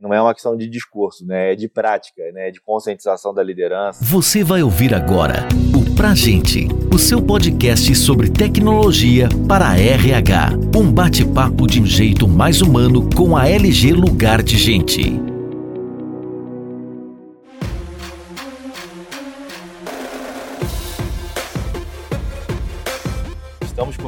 [0.00, 1.52] não é uma questão de discurso, né?
[1.52, 2.48] É de prática, né?
[2.48, 4.04] É de conscientização da liderança.
[4.04, 10.50] Você vai ouvir agora o Pra Gente, o seu podcast sobre tecnologia para a RH.
[10.76, 15.37] Um bate-papo de um jeito mais humano com a LG Lugar de Gente.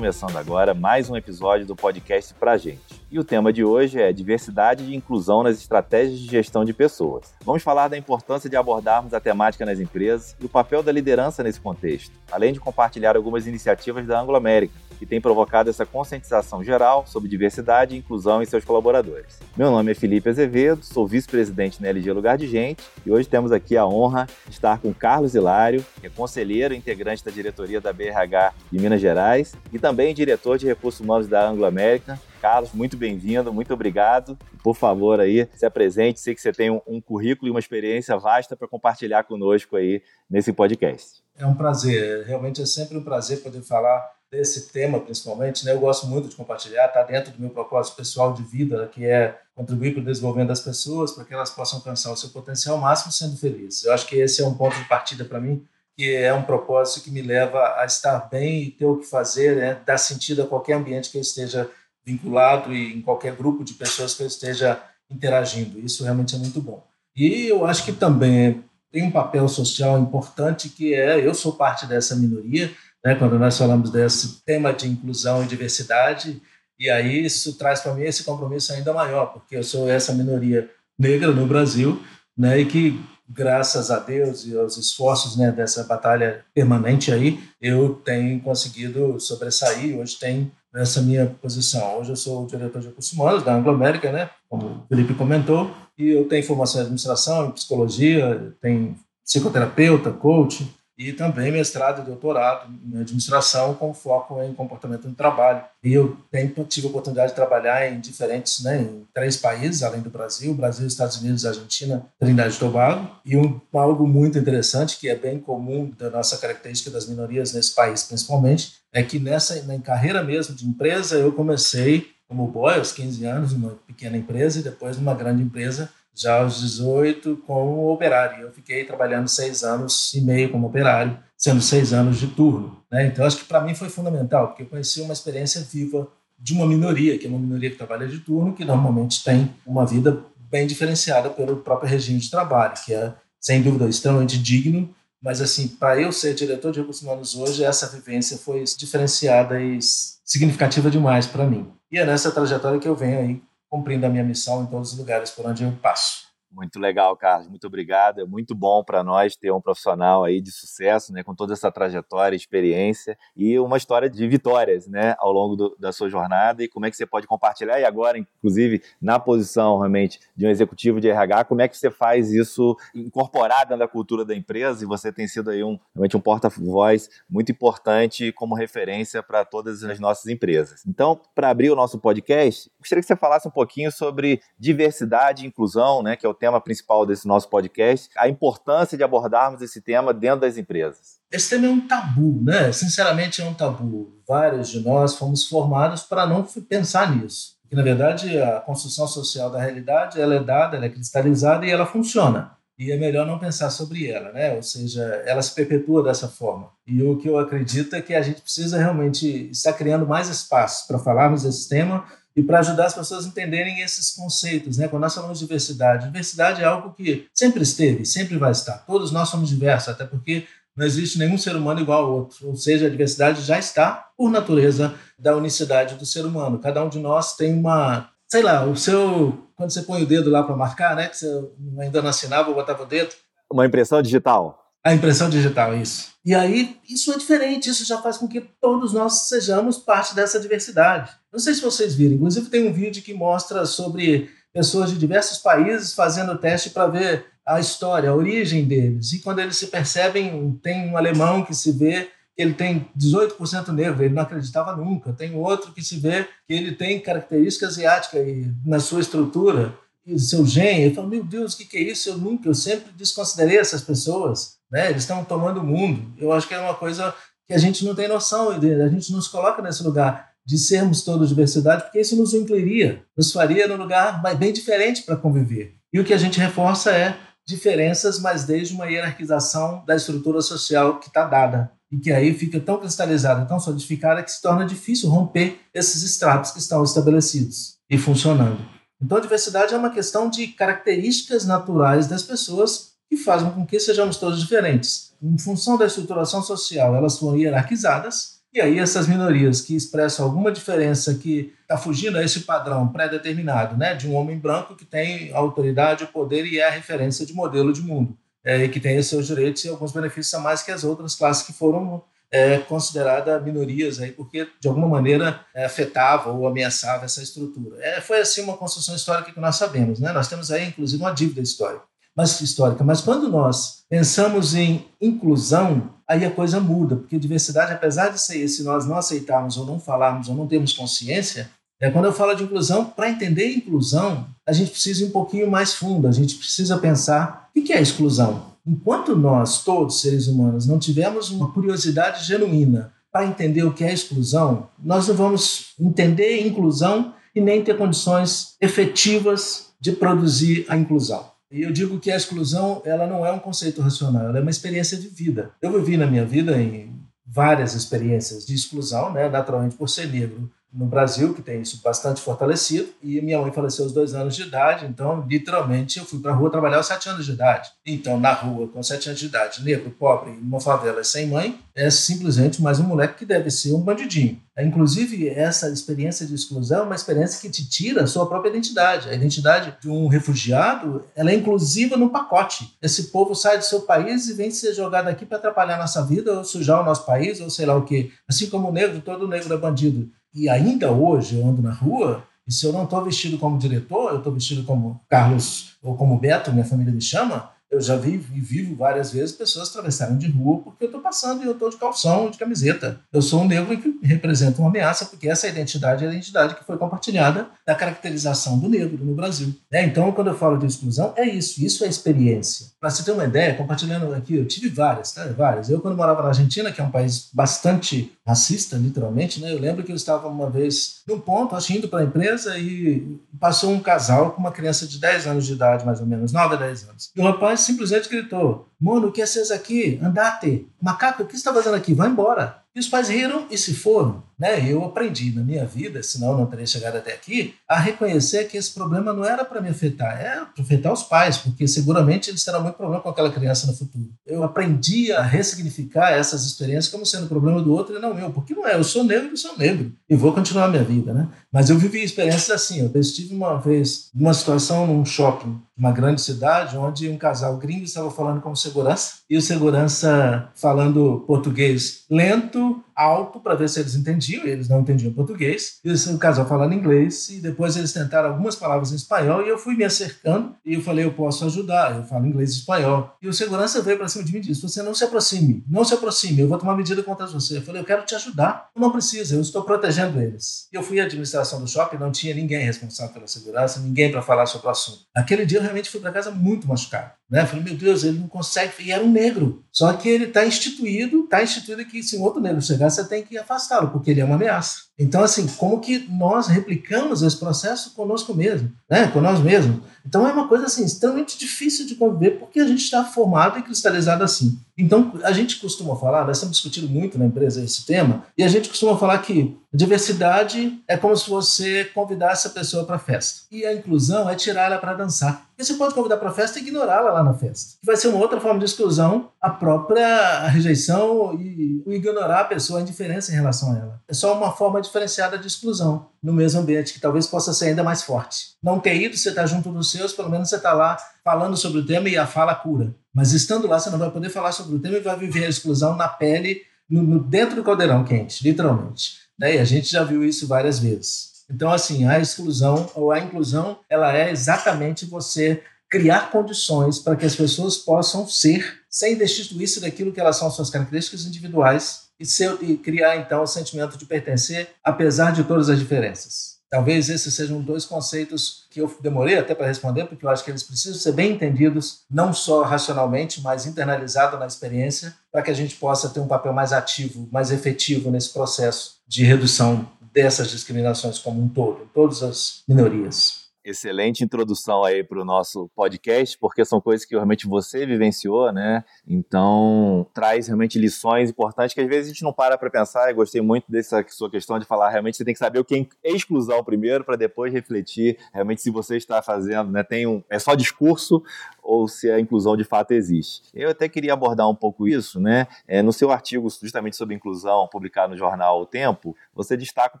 [0.00, 3.04] Começando agora mais um episódio do podcast Pra Gente.
[3.10, 7.34] E o tema de hoje é diversidade e inclusão nas estratégias de gestão de pessoas.
[7.44, 11.42] Vamos falar da importância de abordarmos a temática nas empresas e o papel da liderança
[11.42, 16.62] nesse contexto, além de compartilhar algumas iniciativas da Anglo América, que tem provocado essa conscientização
[16.62, 19.40] geral sobre diversidade e inclusão em seus colaboradores.
[19.56, 23.50] Meu nome é Felipe Azevedo, sou vice-presidente na LG Lugar de Gente e hoje temos
[23.50, 27.80] aqui a honra de estar com Carlos Hilário, que é conselheiro e integrante da diretoria
[27.80, 32.72] da BRH de Minas Gerais e também diretor de recursos humanos da Anglo América, Carlos,
[32.74, 34.36] muito bem-vindo, muito obrigado.
[34.62, 36.20] Por favor, aí, se apresente.
[36.20, 40.02] Sei que você tem um, um currículo e uma experiência vasta para compartilhar conosco aí
[40.28, 41.22] nesse podcast.
[41.36, 45.64] É um prazer, realmente é sempre um prazer poder falar desse tema, principalmente.
[45.64, 45.72] Né?
[45.72, 49.38] Eu gosto muito de compartilhar, está dentro do meu propósito pessoal de vida, que é
[49.54, 53.12] contribuir para o desenvolvimento das pessoas, para que elas possam alcançar o seu potencial máximo
[53.12, 53.84] sendo felizes.
[53.84, 55.64] Eu acho que esse é um ponto de partida para mim,
[55.96, 59.56] que é um propósito que me leva a estar bem e ter o que fazer,
[59.56, 59.78] né?
[59.84, 61.68] dar sentido a qualquer ambiente que eu esteja
[62.04, 65.78] vinculado e em qualquer grupo de pessoas que eu esteja interagindo.
[65.80, 66.86] Isso realmente é muito bom.
[67.16, 71.86] E eu acho que também tem um papel social importante que é eu sou parte
[71.86, 72.72] dessa minoria,
[73.04, 76.40] né, quando nós falamos desse tema de inclusão e diversidade,
[76.78, 80.70] e aí isso traz para mim esse compromisso ainda maior, porque eu sou essa minoria
[80.98, 82.02] negra no Brasil,
[82.36, 83.00] né, e que
[83.32, 89.96] graças a Deus e aos esforços né, dessa batalha permanente aí, eu tenho conseguido sobressair.
[89.96, 91.98] Hoje tem nessa minha posição.
[91.98, 94.30] Hoje eu sou diretor de recursos humanos da Anglo América, né?
[94.48, 100.68] Como o Felipe comentou, e eu tenho formação em administração, em psicologia, tenho psicoterapeuta, coach,
[101.00, 105.64] e também mestrado e doutorado em administração com foco em comportamento no trabalho.
[105.82, 110.02] E eu tenho, tive a oportunidade de trabalhar em diferentes, né, em três países, além
[110.02, 113.10] do Brasil, Brasil, Estados Unidos, Argentina, Trindade e Tobago.
[113.24, 117.74] E um, algo muito interessante, que é bem comum da nossa característica das minorias nesse
[117.74, 122.92] país, principalmente, é que nessa na carreira mesmo de empresa, eu comecei como boy aos
[122.92, 128.42] 15 anos, numa pequena empresa, e depois numa grande empresa já aos 18 como operário.
[128.42, 132.82] Eu fiquei trabalhando seis anos e meio como operário, sendo seis anos de turno.
[132.90, 133.06] Né?
[133.06, 136.66] Então, acho que para mim foi fundamental, porque eu conheci uma experiência viva de uma
[136.66, 140.66] minoria, que é uma minoria que trabalha de turno, que normalmente tem uma vida bem
[140.66, 146.00] diferenciada pelo próprio regime de trabalho, que é, sem dúvida, extremamente digno, mas, assim, para
[146.00, 149.78] eu ser diretor de recursos humanos hoje, essa vivência foi diferenciada e
[150.24, 151.70] significativa demais para mim.
[151.92, 154.98] E é nessa trajetória que eu venho aí cumprindo a minha missão em todos os
[154.98, 156.29] lugares por onde eu passo.
[156.52, 157.48] Muito legal, Carlos.
[157.48, 158.20] Muito obrigado.
[158.20, 161.70] É muito bom para nós ter um profissional aí de sucesso, né, com toda essa
[161.70, 166.64] trajetória, experiência e uma história de vitórias, né, ao longo do, da sua jornada.
[166.64, 167.78] E como é que você pode compartilhar?
[167.78, 171.90] E agora, inclusive, na posição realmente de um executivo de RH, como é que você
[171.90, 174.82] faz isso incorporado na cultura da empresa?
[174.82, 179.84] E você tem sido aí um realmente um porta-voz muito importante como referência para todas
[179.84, 180.84] as nossas empresas.
[180.84, 185.48] Então, para abrir o nosso podcast, gostaria que você falasse um pouquinho sobre diversidade e
[185.48, 189.82] inclusão, né, que é o tema principal desse nosso podcast, a importância de abordarmos esse
[189.82, 191.20] tema dentro das empresas.
[191.30, 192.72] Esse tema é um tabu, né?
[192.72, 194.20] Sinceramente, é um tabu.
[194.26, 197.56] Vários de nós fomos formados para não pensar nisso.
[197.62, 201.70] Porque, na verdade, a construção social da realidade ela é dada, ela é cristalizada e
[201.70, 202.52] ela funciona.
[202.76, 204.54] E é melhor não pensar sobre ela, né?
[204.54, 206.70] Ou seja, ela se perpetua dessa forma.
[206.86, 210.86] E o que eu acredito é que a gente precisa realmente estar criando mais espaços
[210.86, 212.06] para falarmos desse tema
[212.40, 214.78] e para ajudar as pessoas a entenderem esses conceitos.
[214.78, 214.88] Né?
[214.88, 218.78] Quando nós falamos de diversidade, diversidade é algo que sempre esteve, sempre vai estar.
[218.86, 222.48] Todos nós somos diversos, até porque não existe nenhum ser humano igual ao outro.
[222.48, 226.58] Ou seja, a diversidade já está por natureza da unicidade do ser humano.
[226.58, 229.46] Cada um de nós tem uma, sei lá, o seu.
[229.54, 231.08] Quando você põe o dedo lá para marcar, né?
[231.08, 233.10] Que você ainda não assinava, botava o dedo.
[233.52, 234.69] Uma impressão digital.
[234.84, 236.10] A impressão digital, isso.
[236.24, 240.40] E aí, isso é diferente, isso já faz com que todos nós sejamos parte dessa
[240.40, 241.10] diversidade.
[241.32, 245.38] Não sei se vocês viram, inclusive tem um vídeo que mostra sobre pessoas de diversos
[245.38, 249.12] países fazendo teste para ver a história, a origem deles.
[249.12, 253.68] E quando eles se percebem, tem um alemão que se vê que ele tem 18%
[253.68, 255.12] negro, ele não acreditava nunca.
[255.12, 258.26] Tem outro que se vê que ele tem características asiáticas
[258.64, 259.74] na sua estrutura
[260.06, 260.82] e seu gene.
[260.82, 262.08] Ele fala, meu Deus, o que, que é isso?
[262.08, 264.90] Eu nunca, eu sempre desconsiderei essas pessoas né?
[264.90, 266.12] Eles estão tomando o mundo.
[266.18, 267.14] Eu acho que é uma coisa
[267.46, 271.02] que a gente não tem noção, a gente não se coloca nesse lugar de sermos
[271.02, 275.74] todos diversidade, porque isso nos incluiria, nos faria num lugar bem diferente para conviver.
[275.92, 280.98] E o que a gente reforça é diferenças, mas desde uma hierarquização da estrutura social
[281.00, 285.10] que está dada e que aí fica tão cristalizada, tão solidificada que se torna difícil
[285.10, 288.64] romper esses estratos que estão estabelecidos e funcionando.
[289.02, 293.80] Então, a diversidade é uma questão de características naturais das pessoas que fazem com que
[293.80, 295.12] sejamos todos diferentes.
[295.20, 300.52] Em função da estruturação social, elas foram hierarquizadas e aí essas minorias que expressam alguma
[300.52, 305.32] diferença que está fugindo a esse padrão pré-determinado, né, de um homem branco que tem
[305.32, 309.26] autoridade, poder e é a referência de modelo de mundo, é, e que tem seus
[309.26, 314.00] direitos e alguns benefícios a mais que as outras classes que foram é, consideradas minorias
[314.00, 317.76] aí porque de alguma maneira é, afetava ou ameaçava essa estrutura.
[317.80, 320.12] É, foi assim uma construção histórica que nós sabemos, né?
[320.12, 322.84] Nós temos aí inclusive uma dívida histórica mas histórica.
[322.84, 328.46] Mas quando nós pensamos em inclusão, aí a coisa muda, porque diversidade, apesar de ser
[328.48, 332.34] se nós não aceitarmos ou não falarmos ou não termos consciência, é quando eu falo
[332.34, 336.34] de inclusão, para entender inclusão, a gente precisa ir um pouquinho mais fundo, a gente
[336.34, 338.50] precisa pensar o que é exclusão.
[338.66, 343.92] Enquanto nós, todos seres humanos, não tivermos uma curiosidade genuína para entender o que é
[343.92, 351.24] exclusão, nós não vamos entender inclusão e nem ter condições efetivas de produzir a inclusão.
[351.50, 354.50] E eu digo que a exclusão ela não é um conceito racional, ela é uma
[354.50, 355.50] experiência de vida.
[355.60, 359.28] Eu vivi na minha vida em várias experiências de exclusão, né?
[359.28, 363.84] naturalmente por ser negro no Brasil, que tem isso bastante fortalecido, e minha mãe faleceu
[363.84, 367.08] aos dois anos de idade, então, literalmente, eu fui para a rua trabalhar aos sete
[367.08, 367.70] anos de idade.
[367.84, 371.90] Então, na rua, com sete anos de idade, negro, pobre, numa favela sem mãe, é
[371.90, 374.40] simplesmente mais um moleque que deve ser um bandidinho.
[374.56, 378.50] É, inclusive, essa experiência de exclusão é uma experiência que te tira a sua própria
[378.50, 379.08] identidade.
[379.08, 382.76] A identidade de um refugiado, ela é inclusiva no pacote.
[382.82, 386.38] Esse povo sai do seu país e vem ser jogado aqui para atrapalhar nossa vida,
[386.38, 388.10] ou sujar o nosso país, ou sei lá o quê.
[388.28, 392.24] Assim como o negro, todo negro é bandido e ainda hoje eu ando na rua,
[392.46, 396.18] e se eu não estou vestido como diretor, eu estou vestido como Carlos ou como
[396.18, 400.28] Beto, minha família me chama, eu já vi e vivo várias vezes pessoas atravessarem de
[400.28, 403.00] rua porque eu estou passando e eu estou de calção, de camiseta.
[403.12, 406.64] Eu sou um negro que representa uma ameaça porque essa identidade é a identidade que
[406.64, 409.54] foi compartilhada da caracterização do negro no Brasil.
[409.70, 411.64] É, então, quando eu falo de exclusão, é isso.
[411.64, 412.66] Isso é experiência.
[412.80, 415.26] Para você ter uma ideia, compartilhando aqui, eu tive várias, tá?
[415.28, 415.70] várias.
[415.70, 419.52] Eu, quando morava na Argentina, que é um país bastante racista, literalmente, né?
[419.52, 423.20] Eu lembro que eu estava uma vez num ponto, acho, indo para a empresa e
[423.38, 426.54] passou um casal com uma criança de 10 anos de idade, mais ou menos, 9
[426.54, 427.10] a 10 anos.
[427.14, 430.00] E o rapaz simplesmente gritou: Mano, o que é aqui?
[430.02, 430.66] Andate!
[430.80, 431.94] Macaco, o que está fazendo aqui?
[431.94, 432.62] Vai embora!
[432.74, 434.22] E os pais riram e se foram.
[434.40, 434.66] Né?
[434.66, 438.72] Eu aprendi na minha vida, senão não teria chegado até aqui, a reconhecer que esse
[438.72, 442.62] problema não era para me afetar, era para afetar os pais, porque seguramente eles terão
[442.62, 444.08] muito problema com aquela criança no futuro.
[444.26, 448.54] Eu aprendi a ressignificar essas experiências como sendo problema do outro e não meu, porque
[448.54, 451.12] não é, eu sou negro e sou negro, e vou continuar a minha vida.
[451.12, 451.28] Né?
[451.52, 456.20] Mas eu vivi experiências assim, eu estive uma vez numa situação num shopping, uma grande
[456.20, 462.82] cidade, onde um casal gringo estava falando com segurança, e o segurança falando português lento,
[463.00, 467.28] alto para ver se eles entendiam, eles não entendiam português, e o casal falando inglês,
[467.30, 470.82] e depois eles tentaram algumas palavras em espanhol, e eu fui me acercando, e eu
[470.82, 473.16] falei, eu posso ajudar, eu falo inglês e espanhol.
[473.22, 475.84] E o segurança veio para cima de mim e disse, você não se aproxime, não
[475.84, 477.58] se aproxime, eu vou tomar medida contra você.
[477.58, 478.68] Eu falei, eu quero te ajudar.
[478.76, 480.68] Não precisa, eu estou protegendo eles.
[480.72, 484.22] E eu fui à administração do shopping, não tinha ninguém responsável pela segurança, ninguém para
[484.22, 485.00] falar sobre o assunto.
[485.14, 487.12] Aquele dia eu realmente fui para casa muito machucado.
[487.30, 487.42] Né?
[487.42, 489.64] Eu falei, meu Deus, ele não consegue, e era um negro.
[489.70, 493.22] Só que ele está instituído, está instituído que se um outro negro chegar, você tem
[493.22, 494.89] que afastá-lo, porque ele é uma ameaça.
[495.00, 499.06] Então, assim, como que nós replicamos esse processo conosco mesmo, né?
[499.08, 499.80] com nós mesmos?
[500.06, 503.62] Então, é uma coisa assim, extremamente difícil de conviver, porque a gente está formado e
[503.62, 504.58] cristalizado assim.
[504.76, 508.48] Então, a gente costuma falar, nós estamos discutindo muito na empresa esse tema, e a
[508.48, 513.42] gente costuma falar que diversidade é como se você convidasse a pessoa para a festa.
[513.50, 515.46] E a inclusão é tirar ela para dançar.
[515.50, 517.74] Porque você pode convidar para a festa e ignorá-la lá na festa.
[517.84, 522.82] Vai ser uma outra forma de exclusão, a própria rejeição e ignorar a pessoa, a
[522.82, 524.00] indiferença em relação a ela.
[524.08, 527.82] É só uma forma diferenciada de exclusão no mesmo ambiente, que talvez possa ser ainda
[527.82, 528.56] mais forte.
[528.62, 531.80] Não ter ido, você está junto dos seus, pelo menos você está lá falando sobre
[531.80, 532.94] o tema e a fala cura.
[533.14, 535.48] Mas estando lá, você não vai poder falar sobre o tema e vai viver a
[535.48, 539.18] exclusão na pele, no, no dentro do caldeirão quente, literalmente.
[539.38, 539.56] Né?
[539.56, 541.30] E a gente já viu isso várias vezes.
[541.48, 547.26] Então, assim, a exclusão ou a inclusão, ela é exatamente você criar condições para que
[547.26, 552.26] as pessoas possam ser, sem destituir-se daquilo que elas são suas características individuais e,
[552.62, 556.60] e criar, então, o sentimento de pertencer, apesar de todas as diferenças.
[556.70, 560.52] Talvez esses sejam dois conceitos que eu demorei até para responder, porque eu acho que
[560.52, 565.54] eles precisam ser bem entendidos, não só racionalmente, mas internalizado na experiência, para que a
[565.54, 571.18] gente possa ter um papel mais ativo, mais efetivo nesse processo de redução dessas discriminações
[571.18, 573.39] como um todo, todas as minorias.
[573.62, 578.82] Excelente introdução aí para o nosso podcast, porque são coisas que realmente você vivenciou, né?
[579.06, 583.10] Então, traz realmente lições importantes que às vezes a gente não para para pensar.
[583.10, 585.86] Eu gostei muito dessa sua questão de falar, realmente você tem que saber o que
[586.02, 589.82] é exclusão primeiro, para depois refletir realmente se você está fazendo, né?
[589.82, 591.22] Tem um, é só discurso
[591.70, 593.42] ou se a inclusão de fato existe.
[593.54, 595.46] Eu até queria abordar um pouco isso, né?
[595.68, 600.00] É, no seu artigo justamente sobre inclusão, publicado no jornal O Tempo, você destaca o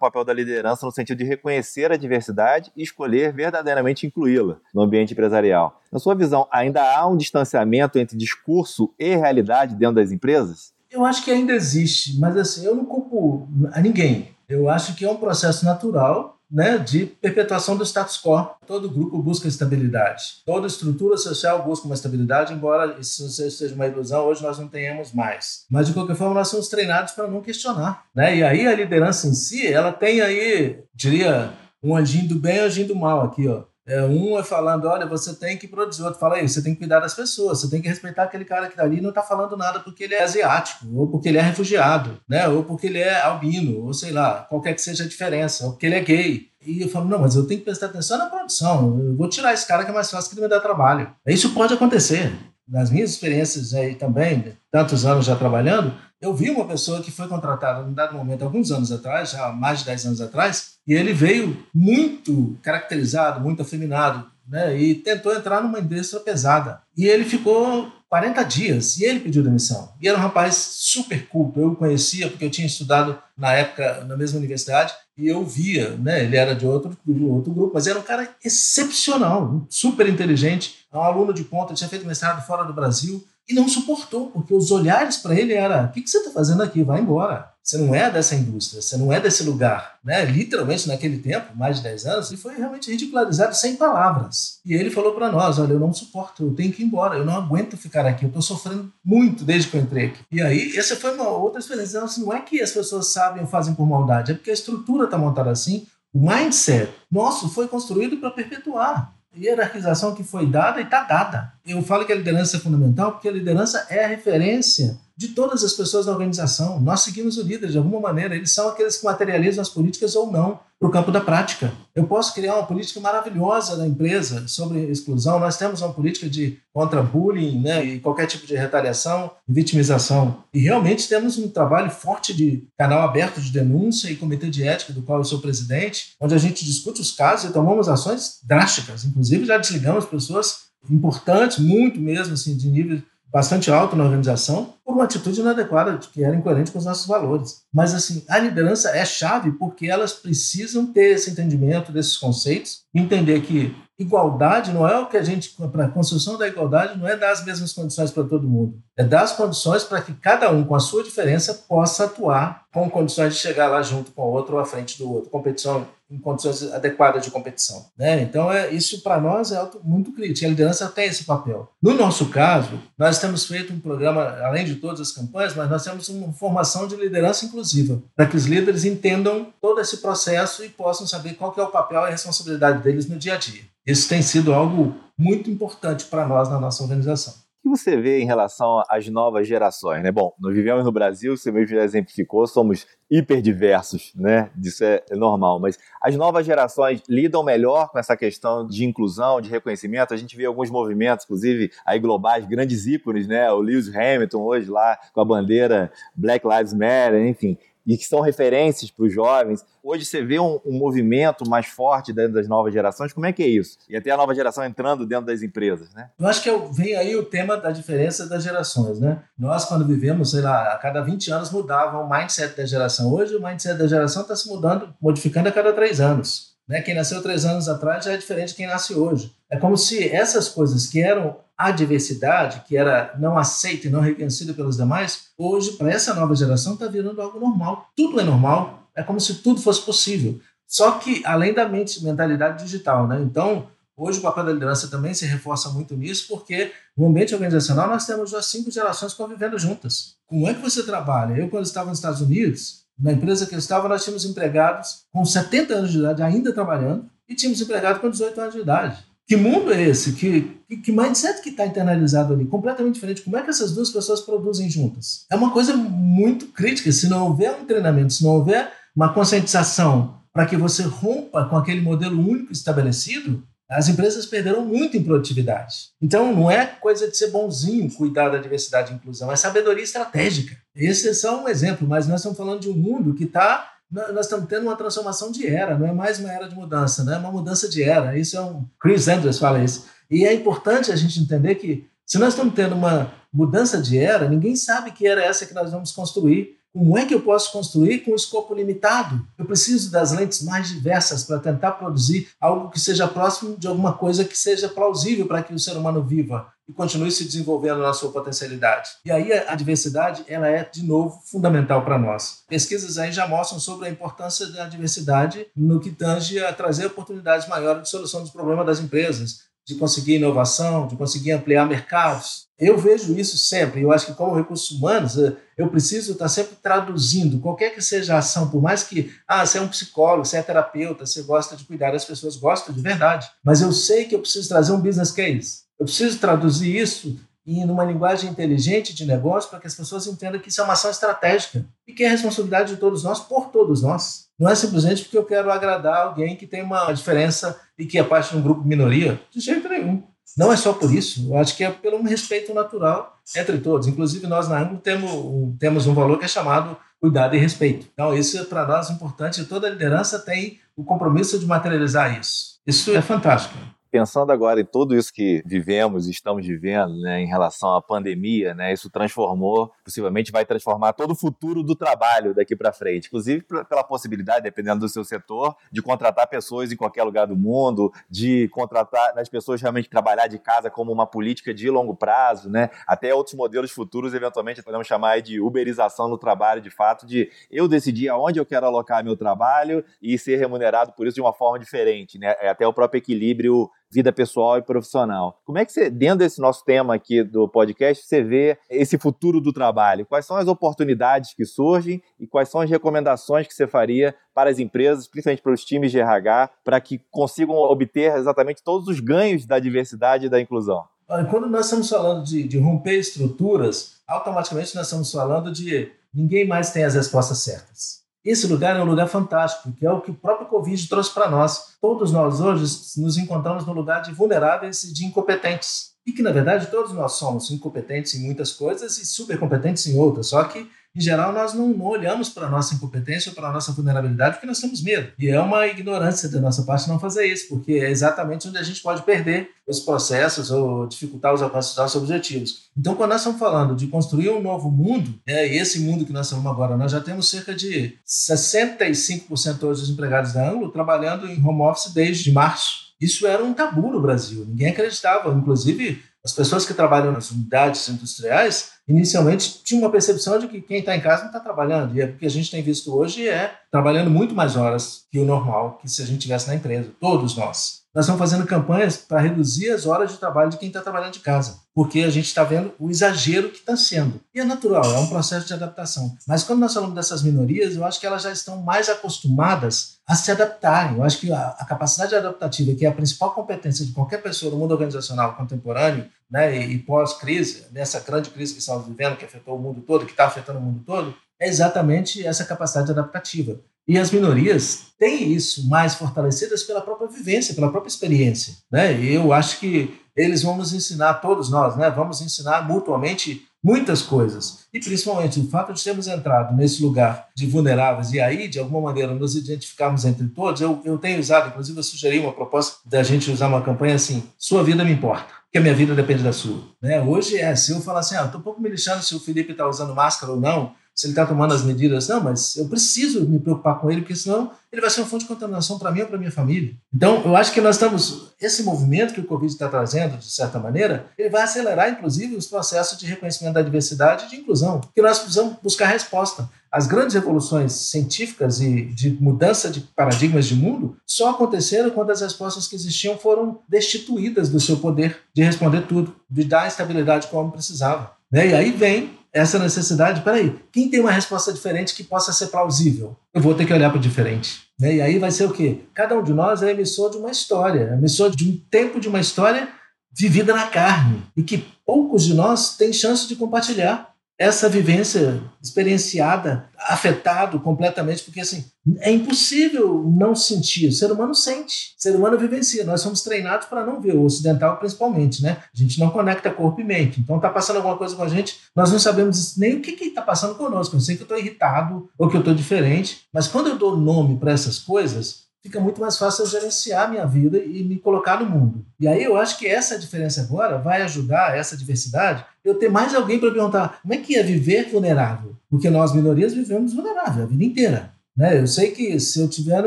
[0.00, 5.12] papel da liderança no sentido de reconhecer a diversidade e escolher verdadeiramente incluí-la no ambiente
[5.12, 5.80] empresarial.
[5.92, 10.72] Na sua visão, ainda há um distanciamento entre discurso e realidade dentro das empresas?
[10.90, 14.34] Eu acho que ainda existe, mas assim, eu não culpo a ninguém.
[14.48, 18.50] Eu acho que é um processo natural né, de perpetuação do status quo.
[18.66, 20.42] Todo grupo busca estabilidade.
[20.44, 25.12] Toda estrutura social busca uma estabilidade, embora isso seja uma ilusão, hoje nós não tenhamos
[25.12, 25.64] mais.
[25.70, 28.04] Mas, de qualquer forma, nós somos treinados para não questionar.
[28.14, 28.38] Né?
[28.38, 31.52] E aí a liderança em si, ela tem aí, diria,
[31.82, 33.64] um anjinho do bem e um mal aqui, ó.
[33.90, 36.78] É, um é falando, olha, você tem que produzir, outro fala aí, você tem que
[36.78, 39.20] cuidar das pessoas, você tem que respeitar aquele cara que está ali e não está
[39.20, 42.46] falando nada porque ele é asiático, ou porque ele é refugiado, né?
[42.46, 45.86] ou porque ele é albino, ou sei lá, qualquer que seja a diferença, ou porque
[45.86, 46.50] ele é gay.
[46.64, 49.52] E eu falo, não, mas eu tenho que prestar atenção na produção, eu vou tirar
[49.52, 51.12] esse cara que é mais fácil que ele me dá trabalho.
[51.26, 52.32] Isso pode acontecer.
[52.70, 57.26] Nas minhas experiências aí também, tantos anos já trabalhando, eu vi uma pessoa que foi
[57.26, 61.12] contratada num dado momento, alguns anos atrás, já mais de 10 anos atrás, e ele
[61.12, 64.78] veio muito caracterizado, muito afeminado, né?
[64.78, 66.80] E tentou entrar numa indústria pesada.
[66.96, 69.92] E ele ficou 40 dias e ele pediu demissão.
[70.00, 71.60] E era um rapaz super culto.
[71.60, 75.96] Eu o conhecia porque eu tinha estudado na época na mesma universidade e eu via,
[75.96, 76.24] né?
[76.24, 81.00] Ele era de outro, de outro grupo, mas era um cara excepcional, super inteligente, um
[81.00, 85.16] aluno de ponta, tinha feito mestrado fora do Brasil e não suportou, porque os olhares
[85.16, 86.84] para ele era: o que, que você está fazendo aqui?
[86.84, 87.50] Vai embora.
[87.62, 89.98] Você não é dessa indústria, você não é desse lugar.
[90.02, 90.24] Né?
[90.24, 94.60] Literalmente, naquele tempo, mais de 10 anos, ele foi realmente ridicularizado sem palavras.
[94.64, 97.24] E ele falou para nós: olha, eu não suporto, eu tenho que ir embora, eu
[97.24, 100.20] não aguento ficar aqui, eu estou sofrendo muito desde que eu entrei aqui.
[100.30, 101.96] E aí, essa foi uma outra experiência.
[101.96, 104.54] Então, assim, não é que as pessoas sabem ou fazem por maldade, é porque a
[104.54, 110.80] estrutura está montada assim, o mindset nosso foi construído para perpetuar hierarquização que foi dada
[110.80, 111.52] e está dada.
[111.66, 115.62] Eu falo que a liderança é fundamental porque a liderança é a referência de todas
[115.62, 116.80] as pessoas da organização.
[116.80, 120.32] Nós seguimos o líder de alguma maneira, eles são aqueles que materializam as políticas ou
[120.32, 121.74] não para o campo da prática.
[121.94, 126.58] Eu posso criar uma política maravilhosa da empresa sobre exclusão, nós temos uma política de
[126.72, 130.42] contra bullying né, e qualquer tipo de retaliação e vitimização.
[130.54, 134.94] E realmente temos um trabalho forte de canal aberto de denúncia e comitê de ética,
[134.94, 139.04] do qual eu sou presidente, onde a gente discute os casos e tomamos ações drásticas.
[139.04, 144.94] Inclusive, já desligamos pessoas importantes, muito mesmo, assim, de nível bastante alto na organização por
[144.94, 147.62] uma atitude inadequada, que era incoerente com os nossos valores.
[147.72, 153.40] Mas, assim, a liderança é chave porque elas precisam ter esse entendimento desses conceitos, entender
[153.42, 157.16] que igualdade não é o que a gente, para a construção da igualdade, não é
[157.16, 158.78] dar as mesmas condições para todo mundo.
[158.96, 162.88] É dar as condições para que cada um, com a sua diferença, possa atuar com
[162.88, 165.30] condições de chegar lá junto com o outro ou à frente do outro.
[165.30, 167.86] Competição em condições adequadas de competição.
[167.96, 168.22] Né?
[168.22, 170.44] Então, é, isso para nós é muito crítico.
[170.44, 171.70] A liderança tem esse papel.
[171.80, 175.84] No nosso caso, nós temos feito um programa, além de todas as campanhas, mas nós
[175.84, 180.68] temos uma formação de liderança inclusiva, para que os líderes entendam todo esse processo e
[180.68, 183.62] possam saber qual é o papel e a responsabilidade deles no dia a dia.
[183.86, 187.34] Isso tem sido algo muito importante para nós na nossa organização.
[187.62, 190.02] Que você vê em relação às novas gerações?
[190.02, 190.10] Né?
[190.10, 194.50] Bom, nós vivemos no Brasil, você mesmo já exemplificou, somos hiperdiversos, né?
[194.62, 199.50] Isso é normal, mas as novas gerações lidam melhor com essa questão de inclusão, de
[199.50, 200.14] reconhecimento.
[200.14, 203.50] A gente vê alguns movimentos, inclusive aí globais, grandes ícones, né?
[203.50, 208.20] O Lewis Hamilton hoje lá com a bandeira Black Lives Matter, enfim e que são
[208.20, 209.64] referências para os jovens.
[209.82, 213.12] Hoje você vê um, um, movimento mais forte dentro das novas gerações.
[213.12, 213.78] Como é que é isso?
[213.88, 216.10] E até a nova geração entrando dentro das empresas, né?
[216.18, 219.22] Eu acho que vem aí o tema da diferença das gerações, né?
[219.38, 223.12] Nós, quando vivemos, sei lá, a cada 20 anos mudava o mindset da geração.
[223.12, 226.50] Hoje o mindset da geração está se mudando, modificando a cada três anos.
[226.70, 226.80] Né?
[226.82, 229.34] Quem nasceu três anos atrás já é diferente de quem nasce hoje.
[229.50, 234.00] É como se essas coisas que eram a diversidade, que era não aceita e não
[234.00, 237.90] reconhecida pelos demais, hoje, para essa nova geração, está virando algo normal.
[237.94, 240.40] Tudo é normal, é como se tudo fosse possível.
[240.66, 243.20] Só que além da mente, mentalidade digital, né?
[243.20, 247.88] Então, hoje o papel da liderança também se reforça muito nisso, porque no ambiente organizacional
[247.88, 250.14] nós temos já cinco gerações convivendo juntas.
[250.26, 251.34] Como é que você trabalha?
[251.34, 255.26] Eu, quando estava nos Estados Unidos, na empresa que eu estava, nós tínhamos empregados com
[255.26, 259.09] 70 anos de idade ainda trabalhando e tínhamos empregados com 18 anos de idade.
[259.30, 260.14] Que mundo é esse?
[260.14, 262.46] Que, que, que mindset que está internalizado ali?
[262.46, 263.22] Completamente diferente.
[263.22, 265.24] Como é que essas duas pessoas produzem juntas?
[265.30, 266.90] É uma coisa muito crítica.
[266.90, 271.56] Se não houver um treinamento, se não houver uma conscientização para que você rompa com
[271.56, 275.90] aquele modelo único estabelecido, as empresas perderam muito em produtividade.
[276.02, 280.56] Então, não é coisa de ser bonzinho cuidar da diversidade e inclusão, é sabedoria estratégica.
[280.74, 283.74] Esse é só um exemplo, mas nós estamos falando de um mundo que está.
[283.90, 287.14] Nós estamos tendo uma transformação de era, não é mais uma era de mudança, né?
[287.14, 288.16] é uma mudança de era.
[288.16, 288.64] Isso é um.
[288.80, 289.86] Chris Andrews fala isso.
[290.08, 294.28] E é importante a gente entender que, se nós estamos tendo uma mudança de era,
[294.28, 296.56] ninguém sabe que era essa que nós vamos construir.
[296.72, 299.26] Como é que eu posso construir com um escopo limitado?
[299.36, 303.94] Eu preciso das lentes mais diversas para tentar produzir algo que seja próximo de alguma
[303.94, 307.92] coisa que seja plausível para que o ser humano viva e continue se desenvolvendo na
[307.92, 308.90] sua potencialidade.
[309.04, 312.44] E aí a diversidade ela é de novo fundamental para nós.
[312.48, 317.48] Pesquisas aí já mostram sobre a importância da diversidade no que tange a trazer oportunidades
[317.48, 322.48] maiores de solução dos problemas das empresas, de conseguir inovação, de conseguir ampliar mercados.
[322.58, 323.82] Eu vejo isso sempre.
[323.82, 328.16] Eu acho que, como recursos humanos, eh, eu preciso estar sempre traduzindo qualquer que seja
[328.16, 331.56] a ação, por mais que, ah, você é um psicólogo, você é terapeuta, você gosta
[331.56, 333.30] de cuidar das pessoas, gosta de verdade.
[333.44, 335.60] Mas eu sei que eu preciso trazer um business case.
[335.78, 340.40] Eu preciso traduzir isso em uma linguagem inteligente de negócio para que as pessoas entendam
[340.40, 343.82] que isso é uma ação estratégica e que é responsabilidade de todos nós por todos
[343.82, 344.26] nós.
[344.38, 348.04] Não é simplesmente porque eu quero agradar alguém que tem uma diferença e que é
[348.04, 349.20] parte de um grupo minoria.
[349.30, 350.02] De jeito nenhum.
[350.36, 353.88] Não é só por isso, eu acho que é pelo um respeito natural entre todos.
[353.88, 355.10] Inclusive, nós na Anglo temos,
[355.58, 357.88] temos um valor que é chamado cuidado e respeito.
[357.92, 362.60] Então, isso é para nós importante toda liderança tem o compromisso de materializar isso.
[362.66, 363.56] Isso é fantástico
[363.90, 368.72] pensando agora em tudo isso que vivemos estamos vivendo, né, em relação à pandemia, né,
[368.72, 373.82] isso transformou, possivelmente vai transformar todo o futuro do trabalho daqui para frente, inclusive pela
[373.82, 379.18] possibilidade, dependendo do seu setor, de contratar pessoas em qualquer lugar do mundo, de contratar
[379.18, 383.34] as pessoas realmente trabalhar de casa como uma política de longo prazo, né, até outros
[383.34, 388.38] modelos futuros, eventualmente podemos chamar de uberização no trabalho, de fato, de eu decidir aonde
[388.38, 392.36] eu quero alocar meu trabalho e ser remunerado por isso de uma forma diferente, né,
[392.40, 395.40] é até o próprio equilíbrio vida pessoal e profissional.
[395.44, 399.40] Como é que você, dentro desse nosso tema aqui do podcast, você vê esse futuro
[399.40, 400.06] do trabalho?
[400.06, 404.50] Quais são as oportunidades que surgem e quais são as recomendações que você faria para
[404.50, 409.00] as empresas, principalmente para os times de RH, para que consigam obter exatamente todos os
[409.00, 410.84] ganhos da diversidade e da inclusão?
[411.28, 416.70] Quando nós estamos falando de, de romper estruturas, automaticamente nós estamos falando de ninguém mais
[416.70, 417.99] tem as respostas certas.
[418.24, 421.30] Esse lugar é um lugar fantástico, que é o que o próprio Covid trouxe para
[421.30, 421.76] nós.
[421.80, 422.64] Todos nós hoje
[422.98, 425.92] nos encontramos no lugar de vulneráveis e de incompetentes.
[426.06, 430.28] E que, na verdade, todos nós somos incompetentes em muitas coisas e supercompetentes em outras.
[430.28, 433.52] Só que em geral, nós não, não olhamos para a nossa incompetência ou para a
[433.52, 435.12] nossa vulnerabilidade porque nós temos medo.
[435.18, 438.62] E é uma ignorância da nossa parte não fazer isso, porque é exatamente onde a
[438.62, 442.70] gente pode perder os processos ou dificultar os alcances dos nossos objetivos.
[442.76, 446.26] Então, quando nós estamos falando de construir um novo mundo, é esse mundo que nós
[446.26, 451.40] estamos agora, nós já temos cerca de 65% hoje dos empregados da Anglo trabalhando em
[451.44, 452.90] home office desde março.
[453.00, 455.32] Isso era um tabu no Brasil, ninguém acreditava.
[455.32, 460.80] Inclusive, as pessoas que trabalham nas unidades industriais inicialmente tinham uma percepção de que quem
[460.80, 461.96] está em casa não está trabalhando.
[461.96, 465.18] E é o que a gente tem visto hoje é trabalhando muito mais horas que
[465.18, 467.80] o normal, que se a gente tivesse na empresa, todos nós.
[467.94, 471.20] Nós estamos fazendo campanhas para reduzir as horas de trabalho de quem está trabalhando de
[471.20, 474.20] casa, porque a gente está vendo o exagero que está sendo.
[474.34, 476.16] E é natural, é um processo de adaptação.
[476.26, 480.14] Mas quando nós falamos dessas minorias, eu acho que elas já estão mais acostumadas a
[480.14, 480.96] se adaptarem.
[480.96, 484.50] Eu acho que a, a capacidade adaptativa, que é a principal competência de qualquer pessoa
[484.50, 489.24] no mundo organizacional contemporâneo, né, e, e pós-crise, nessa grande crise que estamos vivendo, que
[489.24, 493.58] afetou o mundo todo, que está afetando o mundo todo, é exatamente essa capacidade adaptativa.
[493.90, 498.54] E as minorias têm isso mais fortalecidas pela própria vivência, pela própria experiência.
[498.70, 498.96] Né?
[499.00, 501.90] E eu acho que eles vão nos ensinar, todos nós, né?
[501.90, 504.60] vamos ensinar mutuamente muitas coisas.
[504.72, 508.80] E principalmente o fato de termos entrado nesse lugar de vulneráveis e aí, de alguma
[508.80, 510.60] maneira, nos identificarmos entre todos.
[510.60, 514.22] Eu, eu tenho usado, inclusive, eu sugeri uma proposta da gente usar uma campanha assim:
[514.38, 515.26] sua vida me importa.
[515.50, 516.62] Que a minha vida depende da sua.
[516.80, 517.02] Né?
[517.02, 519.50] Hoje é, se eu falar assim, ah, estou um pouco me lixando se o Felipe
[519.50, 523.26] está usando máscara ou não, se ele está tomando as medidas, não, mas eu preciso
[523.26, 526.02] me preocupar com ele, porque senão ele vai ser uma fonte de contaminação para mim
[526.02, 526.74] ou para minha família.
[526.94, 530.58] Então, eu acho que nós estamos, esse movimento que o Covid está trazendo, de certa
[530.58, 535.00] maneira, ele vai acelerar, inclusive, os processos de reconhecimento da diversidade e de inclusão, que
[535.00, 536.50] nós precisamos buscar resposta.
[536.70, 542.20] As grandes revoluções científicas e de mudança de paradigmas de mundo só aconteceram quando as
[542.20, 547.26] respostas que existiam foram destituídas do seu poder de responder tudo, de dar a estabilidade
[547.26, 548.12] que o homem precisava.
[548.30, 548.48] Né?
[548.48, 553.16] E aí vem essa necessidade, peraí, quem tem uma resposta diferente que possa ser plausível?
[553.32, 554.62] Eu vou ter que olhar para o diferente.
[554.78, 554.96] Né?
[554.96, 555.80] E aí vai ser o quê?
[555.94, 559.08] Cada um de nós é emissor de uma história, é emissor de um tempo de
[559.08, 559.68] uma história
[560.12, 564.09] vivida na carne e que poucos de nós têm chance de compartilhar.
[564.40, 568.64] Essa vivência experienciada, afetado completamente, porque assim,
[569.00, 570.88] é impossível não sentir.
[570.88, 572.82] O ser humano sente, o ser humano vivencia.
[572.82, 575.58] Nós somos treinados para não ver, o ocidental principalmente, né?
[575.74, 577.20] A gente não conecta corpo e mente.
[577.20, 580.22] Então tá passando alguma coisa com a gente, nós não sabemos nem o que está
[580.22, 580.96] passando conosco.
[580.96, 583.94] Eu sei que eu estou irritado ou que eu estou diferente, mas quando eu dou
[583.94, 588.40] nome para essas coisas, fica muito mais fácil eu gerenciar minha vida e me colocar
[588.40, 588.86] no mundo.
[588.98, 593.14] E aí eu acho que essa diferença agora vai ajudar essa diversidade eu ter mais
[593.14, 595.56] alguém para perguntar como é que é viver vulnerável?
[595.68, 598.12] Porque nós, minorias, vivemos vulnerável a vida inteira.
[598.36, 598.60] Né?
[598.60, 599.86] Eu sei que se eu tiver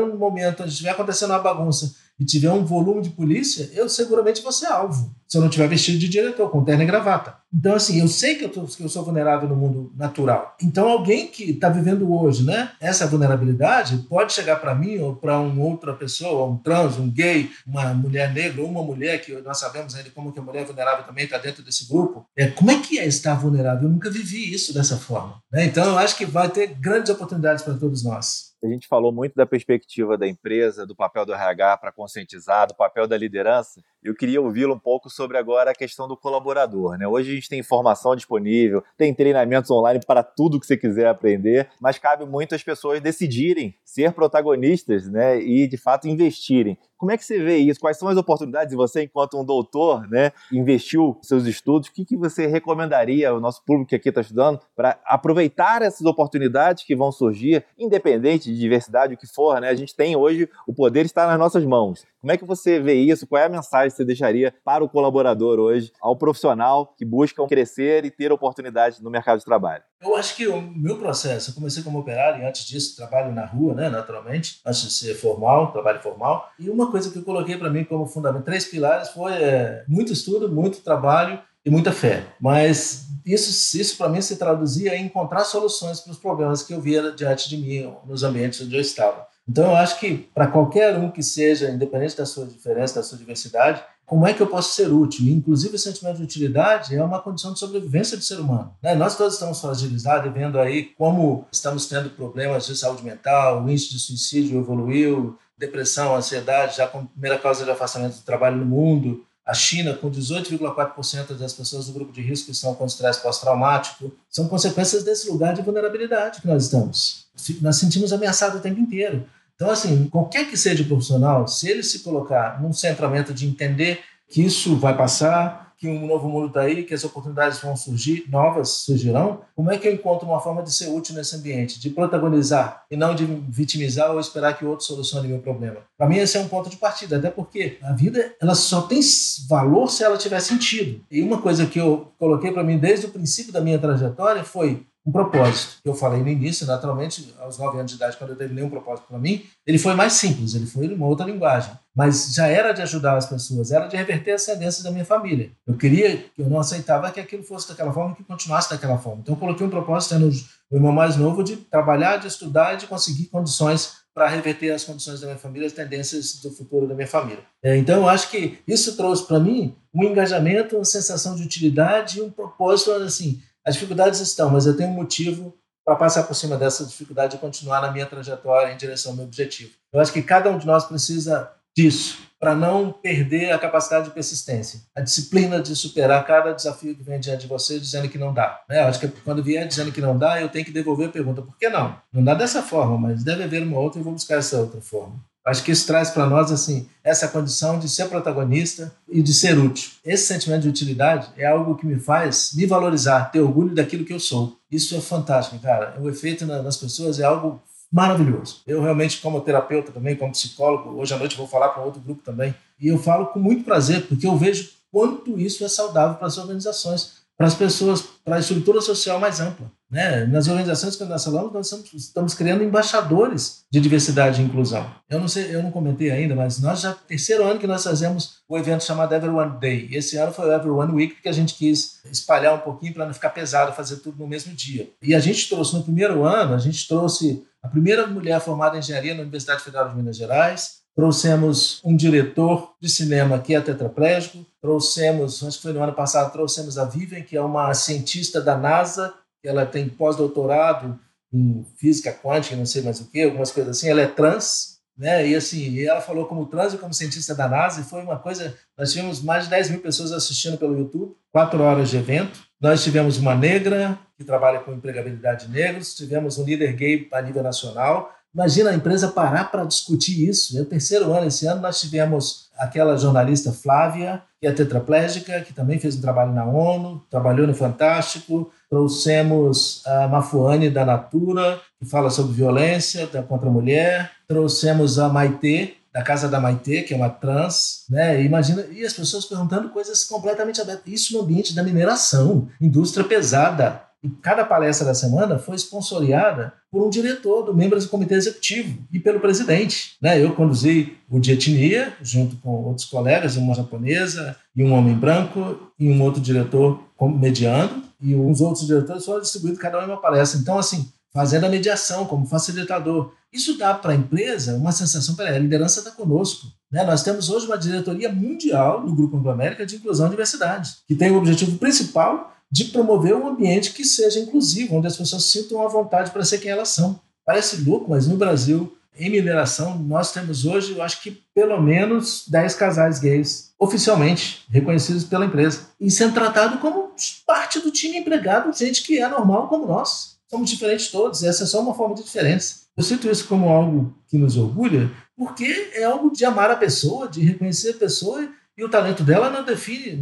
[0.00, 4.42] um momento onde estiver acontecendo uma bagunça e tiver um volume de polícia, eu seguramente
[4.42, 5.14] vou ser alvo.
[5.26, 7.36] Se eu não tiver vestido de diretor, com terno e gravata.
[7.52, 10.56] Então, assim, eu sei que eu, tô, que eu sou vulnerável no mundo natural.
[10.62, 15.38] Então, alguém que está vivendo hoje, né, essa vulnerabilidade, pode chegar para mim ou para
[15.38, 19.58] uma outra pessoa, um trans, um gay, uma mulher negra ou uma mulher, que nós
[19.58, 22.26] sabemos ainda como que a mulher vulnerável também está dentro desse grupo.
[22.36, 23.84] É, como é que é estar vulnerável?
[23.84, 25.40] Eu nunca vivi isso dessa forma.
[25.52, 25.64] Né?
[25.64, 28.53] Então, eu acho que vai ter grandes oportunidades para todos nós.
[28.64, 32.74] A gente falou muito da perspectiva da empresa, do papel do RH para conscientizar, do
[32.74, 33.82] papel da liderança.
[34.02, 36.96] Eu queria ouvi-lo um pouco sobre agora a questão do colaborador.
[36.96, 37.06] Né?
[37.06, 41.68] Hoje a gente tem informação disponível, tem treinamentos online para tudo que você quiser aprender,
[41.78, 45.38] mas cabe muito às pessoas decidirem ser protagonistas né?
[45.38, 46.78] e, de fato, investirem.
[47.04, 47.78] Como é que você vê isso?
[47.78, 51.90] Quais são as oportunidades de você, enquanto um doutor, né, investiu seus estudos?
[51.90, 56.06] O que, que você recomendaria ao nosso público que aqui está estudando para aproveitar essas
[56.06, 59.68] oportunidades que vão surgir, independente de diversidade, o que for, né?
[59.68, 62.06] A gente tem hoje, o poder está nas nossas mãos.
[62.24, 63.26] Como é que você vê isso?
[63.26, 67.46] Qual é a mensagem que você deixaria para o colaborador hoje, ao profissional que busca
[67.46, 69.82] crescer e ter oportunidades no mercado de trabalho?
[70.00, 73.44] Eu acho que o meu processo, eu comecei como operário e antes disso trabalho na
[73.44, 76.48] rua, né, naturalmente, antes de ser formal, trabalho formal.
[76.58, 80.10] E uma coisa que eu coloquei para mim como fundamento, três pilares, foi é, muito
[80.10, 82.24] estudo, muito trabalho e muita fé.
[82.40, 86.80] Mas isso, isso para mim se traduzia em encontrar soluções para os problemas que eu
[86.80, 89.26] via diante de mim, nos ambientes onde eu estava.
[89.48, 93.18] Então eu acho que para qualquer um que seja, independente da sua diferença, da sua
[93.18, 95.26] diversidade, como é que eu posso ser útil?
[95.28, 98.74] Inclusive, o sentimento de utilidade é uma condição de sobrevivência do ser humano.
[98.82, 98.94] Né?
[98.94, 103.90] Nós todos estamos fragilizados vendo aí como estamos tendo problemas de saúde mental, o índice
[103.90, 109.24] de suicídio evoluiu, depressão, ansiedade, já como primeira causa de afastamento do trabalho no mundo.
[109.46, 114.12] A China, com 18,4% das pessoas do grupo de risco que estão com estresse pós-traumático,
[114.28, 117.23] são consequências desse lugar de vulnerabilidade que nós estamos.
[117.60, 119.26] Nós sentimos ameaçados o tempo inteiro.
[119.54, 124.00] Então, assim, qualquer que seja o profissional, se ele se colocar num centramento de entender
[124.28, 128.24] que isso vai passar, que um novo mundo está aí, que as oportunidades vão surgir,
[128.28, 131.90] novas surgirão, como é que eu encontro uma forma de ser útil nesse ambiente, de
[131.90, 135.78] protagonizar e não de vitimizar ou esperar que outro solucione meu problema?
[135.96, 139.00] Para mim, esse é um ponto de partida, até porque a vida ela só tem
[139.48, 141.04] valor se ela tiver sentido.
[141.10, 144.86] E uma coisa que eu coloquei para mim desde o princípio da minha trajetória foi
[145.06, 145.76] um propósito.
[145.84, 149.06] Eu falei no início, naturalmente, aos nove anos de idade, quando eu terminei um propósito
[149.06, 151.72] para mim, ele foi mais simples, ele foi uma outra linguagem.
[151.94, 155.52] Mas já era de ajudar as pessoas, era de reverter as tendências da minha família.
[155.66, 159.20] Eu queria, eu não aceitava que aquilo fosse daquela forma, que continuasse daquela forma.
[159.22, 160.30] Então eu coloquei um propósito, tendo
[160.70, 164.84] o irmão mais novo, de trabalhar, de estudar e de conseguir condições para reverter as
[164.84, 167.42] condições da minha família, as tendências do futuro da minha família.
[167.62, 172.18] É, então, eu acho que isso trouxe para mim um engajamento, uma sensação de utilidade
[172.18, 176.34] e um propósito, assim, as dificuldades estão, mas eu tenho um motivo para passar por
[176.34, 179.72] cima dessa dificuldade e continuar na minha trajetória em direção ao meu objetivo.
[179.92, 184.10] Eu acho que cada um de nós precisa disso para não perder a capacidade de
[184.10, 188.34] persistência, a disciplina de superar cada desafio que vem diante de você dizendo que não
[188.34, 188.62] dá.
[188.68, 188.80] Né?
[188.80, 191.42] Eu acho que quando vier dizendo que não dá, eu tenho que devolver a pergunta:
[191.42, 191.98] por que não?
[192.12, 195.18] Não dá dessa forma, mas deve haver uma outra e vou buscar essa outra forma.
[195.44, 199.58] Acho que isso traz para nós assim essa condição de ser protagonista e de ser
[199.58, 199.90] útil.
[200.04, 204.12] Esse sentimento de utilidade é algo que me faz me valorizar, ter orgulho daquilo que
[204.12, 204.58] eu sou.
[204.70, 205.96] Isso é fantástico, cara.
[206.00, 208.62] O efeito nas pessoas é algo maravilhoso.
[208.66, 212.22] Eu realmente, como terapeuta também, como psicólogo, hoje à noite vou falar para outro grupo
[212.24, 216.26] também, e eu falo com muito prazer, porque eu vejo quanto isso é saudável para
[216.26, 219.70] as organizações para as pessoas, para a estrutura social mais ampla.
[219.90, 220.24] Né?
[220.26, 224.90] Nas organizações que nós falamos, nós estamos, criando embaixadores de diversidade e inclusão.
[225.08, 228.38] Eu não sei, eu não comentei ainda, mas nós já terceiro ano que nós fazemos
[228.48, 229.88] o evento chamado Everyone Day.
[229.92, 233.14] Esse ano foi o Everyone Week, porque a gente quis espalhar um pouquinho para não
[233.14, 234.90] ficar pesado fazer tudo no mesmo dia.
[235.02, 238.80] E a gente trouxe no primeiro ano, a gente trouxe a primeira mulher formada em
[238.80, 244.44] engenharia na Universidade Federal de Minas Gerais, trouxemos um diretor de cinema que é tetraplégico,
[244.60, 248.56] trouxemos, acho que foi no ano passado, trouxemos a Vivian, que é uma cientista da
[248.56, 249.12] NASA,
[249.44, 250.98] ela tem pós-doutorado
[251.32, 255.26] em física quântica, não sei mais o que, algumas coisas assim, ela é trans, né?
[255.26, 258.56] E assim, ela falou como trans e como cientista da NASA, e foi uma coisa.
[258.78, 262.82] Nós tivemos mais de 10 mil pessoas assistindo pelo YouTube, quatro horas de evento, Nós
[262.82, 267.42] tivemos uma negra que trabalha com empregabilidade de negros, tivemos um líder gay a nível
[267.42, 268.10] nacional.
[268.34, 270.56] Imagina a empresa parar para discutir isso.
[270.56, 275.52] É o terceiro ano, esse ano, nós tivemos aquela jornalista Flávia, que é tetraplégica, que
[275.52, 278.50] também fez um trabalho na ONU, trabalhou no Fantástico.
[278.74, 284.10] Trouxemos a Mafuane da Natura, que fala sobre violência contra a mulher.
[284.26, 288.20] Trouxemos a Maitê, da Casa da Maitê, que é uma trans, né?
[288.24, 290.92] Imagina, e as pessoas perguntando coisas completamente abertas.
[290.92, 293.80] Isso no ambiente da mineração, indústria pesada.
[294.04, 298.78] E cada palestra da semana foi sponsoreada por um diretor, do membros do comitê executivo
[298.92, 299.96] e pelo presidente.
[300.00, 300.22] Né?
[300.22, 305.72] Eu conduzi o de etnia, junto com outros colegas, uma japonesa e um homem branco,
[305.78, 306.84] e um outro diretor
[307.18, 310.38] mediando, e uns outros diretores foram distribuídos cada um em uma palestra.
[310.38, 313.12] Então, assim, fazendo a mediação como facilitador.
[313.32, 316.48] Isso dá para a empresa uma sensação, peraí, a liderança está conosco.
[316.70, 316.84] Né?
[316.84, 320.94] Nós temos hoje uma diretoria mundial no Grupo Anglo América de Inclusão e Diversidade, que
[320.94, 325.60] tem o objetivo principal de promover um ambiente que seja inclusivo, onde as pessoas sintam
[325.60, 327.00] a vontade para ser quem elas são.
[327.26, 332.26] Parece louco, mas no Brasil, em mineração, nós temos hoje, eu acho que pelo menos
[332.28, 336.92] 10 casais gays oficialmente reconhecidos pela empresa e sendo tratado como
[337.26, 340.14] parte do time empregado, gente que é normal como nós.
[340.30, 342.66] Somos diferentes todos, essa é só uma forma de diferença.
[342.76, 347.08] Eu sinto isso como algo que nos orgulha, porque é algo de amar a pessoa,
[347.08, 350.00] de reconhecer a pessoa e o talento dela não define,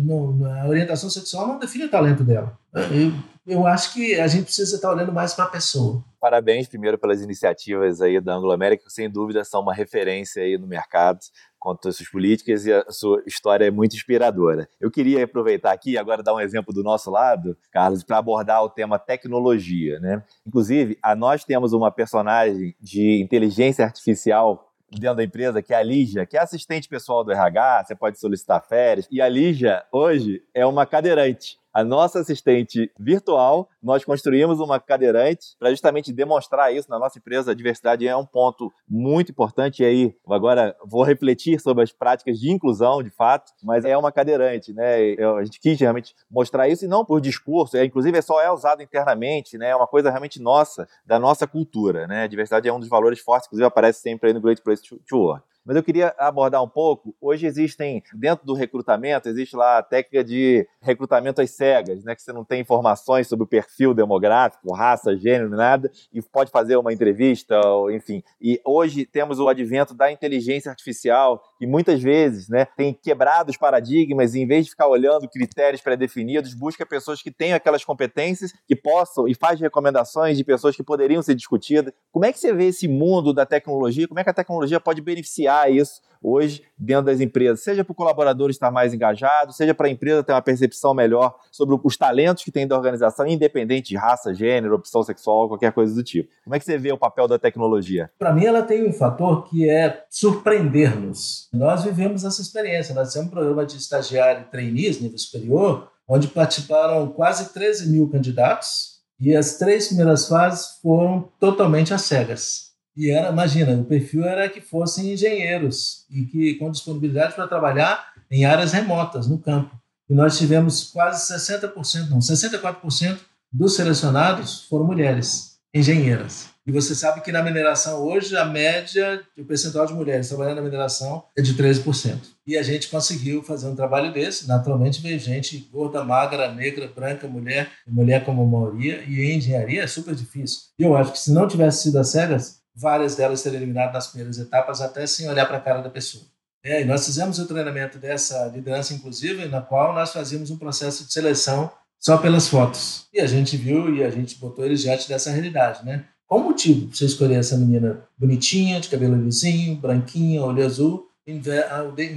[0.60, 2.58] a orientação sexual não define o talento dela.
[2.74, 3.12] Eu,
[3.46, 6.04] eu acho que a gente precisa estar olhando mais para a pessoa.
[6.20, 10.56] Parabéns primeiro pelas iniciativas aí da Anglo América, que sem dúvida são uma referência aí
[10.56, 11.18] no mercado
[11.58, 14.68] quanto às suas políticas e a sua história é muito inspiradora.
[14.80, 18.68] Eu queria aproveitar aqui agora dar um exemplo do nosso lado, Carlos, para abordar o
[18.68, 20.24] tema tecnologia, né?
[20.44, 25.82] Inclusive, a nós temos uma personagem de inteligência artificial dentro da empresa, que é a
[25.82, 29.08] Lígia, que é assistente pessoal do RH, você pode solicitar férias.
[29.10, 35.56] E a Lígia, hoje, é uma cadeirante a nossa assistente virtual, nós construímos uma cadeirante
[35.58, 37.52] para justamente demonstrar isso na nossa empresa.
[37.52, 39.82] A diversidade é um ponto muito importante.
[39.82, 44.12] E aí, agora vou refletir sobre as práticas de inclusão, de fato, mas é uma
[44.12, 45.14] cadeirante, né?
[45.38, 48.50] A gente quis realmente mostrar isso e não por discurso, é, inclusive é só é
[48.50, 49.70] usado internamente, né?
[49.70, 52.24] É uma coisa realmente nossa, da nossa cultura, né?
[52.24, 55.18] A diversidade é um dos valores fortes, inclusive aparece sempre aí no Great Place to
[55.18, 55.51] Work.
[55.64, 57.14] Mas eu queria abordar um pouco.
[57.20, 62.14] Hoje existem, dentro do recrutamento, existe lá a técnica de recrutamento às cegas, né?
[62.14, 66.76] Que você não tem informações sobre o perfil demográfico, raça, gênero, nada, e pode fazer
[66.76, 67.60] uma entrevista,
[67.92, 68.22] enfim.
[68.40, 73.56] E hoje temos o advento da inteligência artificial, que muitas vezes né, tem quebrado os
[73.56, 78.52] paradigmas e, em vez de ficar olhando critérios pré-definidos, busca pessoas que tenham aquelas competências,
[78.66, 81.94] que possam e faz recomendações de pessoas que poderiam ser discutidas.
[82.10, 84.08] Como é que você vê esse mundo da tecnologia?
[84.08, 87.94] Como é que a tecnologia pode beneficiar isso hoje dentro das empresas, seja para o
[87.94, 92.44] colaborador estar mais engajado, seja para a empresa ter uma percepção melhor sobre os talentos
[92.44, 96.30] que tem da organização, independente de raça, gênero, opção sexual, qualquer coisa do tipo.
[96.44, 98.10] Como é que você vê o papel da tecnologia?
[98.18, 101.48] Para mim, ela tem um fator que é surpreender-nos.
[101.52, 102.94] Nós vivemos essa experiência.
[102.94, 108.08] Nós temos um programa de estagiário e trainees nível superior, onde participaram quase 13 mil
[108.08, 112.71] candidatos e as três primeiras fases foram totalmente às cegas.
[112.96, 118.12] E era, imagina, o perfil era que fossem engenheiros e que com disponibilidade para trabalhar
[118.30, 119.74] em áreas remotas, no campo.
[120.08, 123.18] E nós tivemos quase 60%, não, 64%
[123.50, 126.52] dos selecionados foram mulheres, engenheiras.
[126.64, 130.62] E você sabe que na mineração hoje a média, o percentual de mulheres trabalhando na
[130.62, 132.18] mineração é de 13%.
[132.46, 134.46] E a gente conseguiu fazer um trabalho desse.
[134.46, 139.02] Naturalmente veio gente gorda, magra, negra, branca, mulher, mulher como maioria.
[139.08, 140.60] E engenharia é super difícil.
[140.78, 144.06] E eu acho que se não tivesse sido as cegas, várias delas serem eliminadas nas
[144.08, 146.24] primeiras etapas, até sem olhar para a cara da pessoa.
[146.64, 151.04] É, e nós fizemos o treinamento dessa liderança inclusiva, na qual nós fazíamos um processo
[151.04, 153.06] de seleção só pelas fotos.
[153.12, 156.04] E a gente viu e a gente botou eles diante dessa realidade, né?
[156.26, 161.08] Qual o motivo para você escolher essa menina bonitinha, de cabelo lisinho, branquinha, olho azul,
[161.26, 161.38] em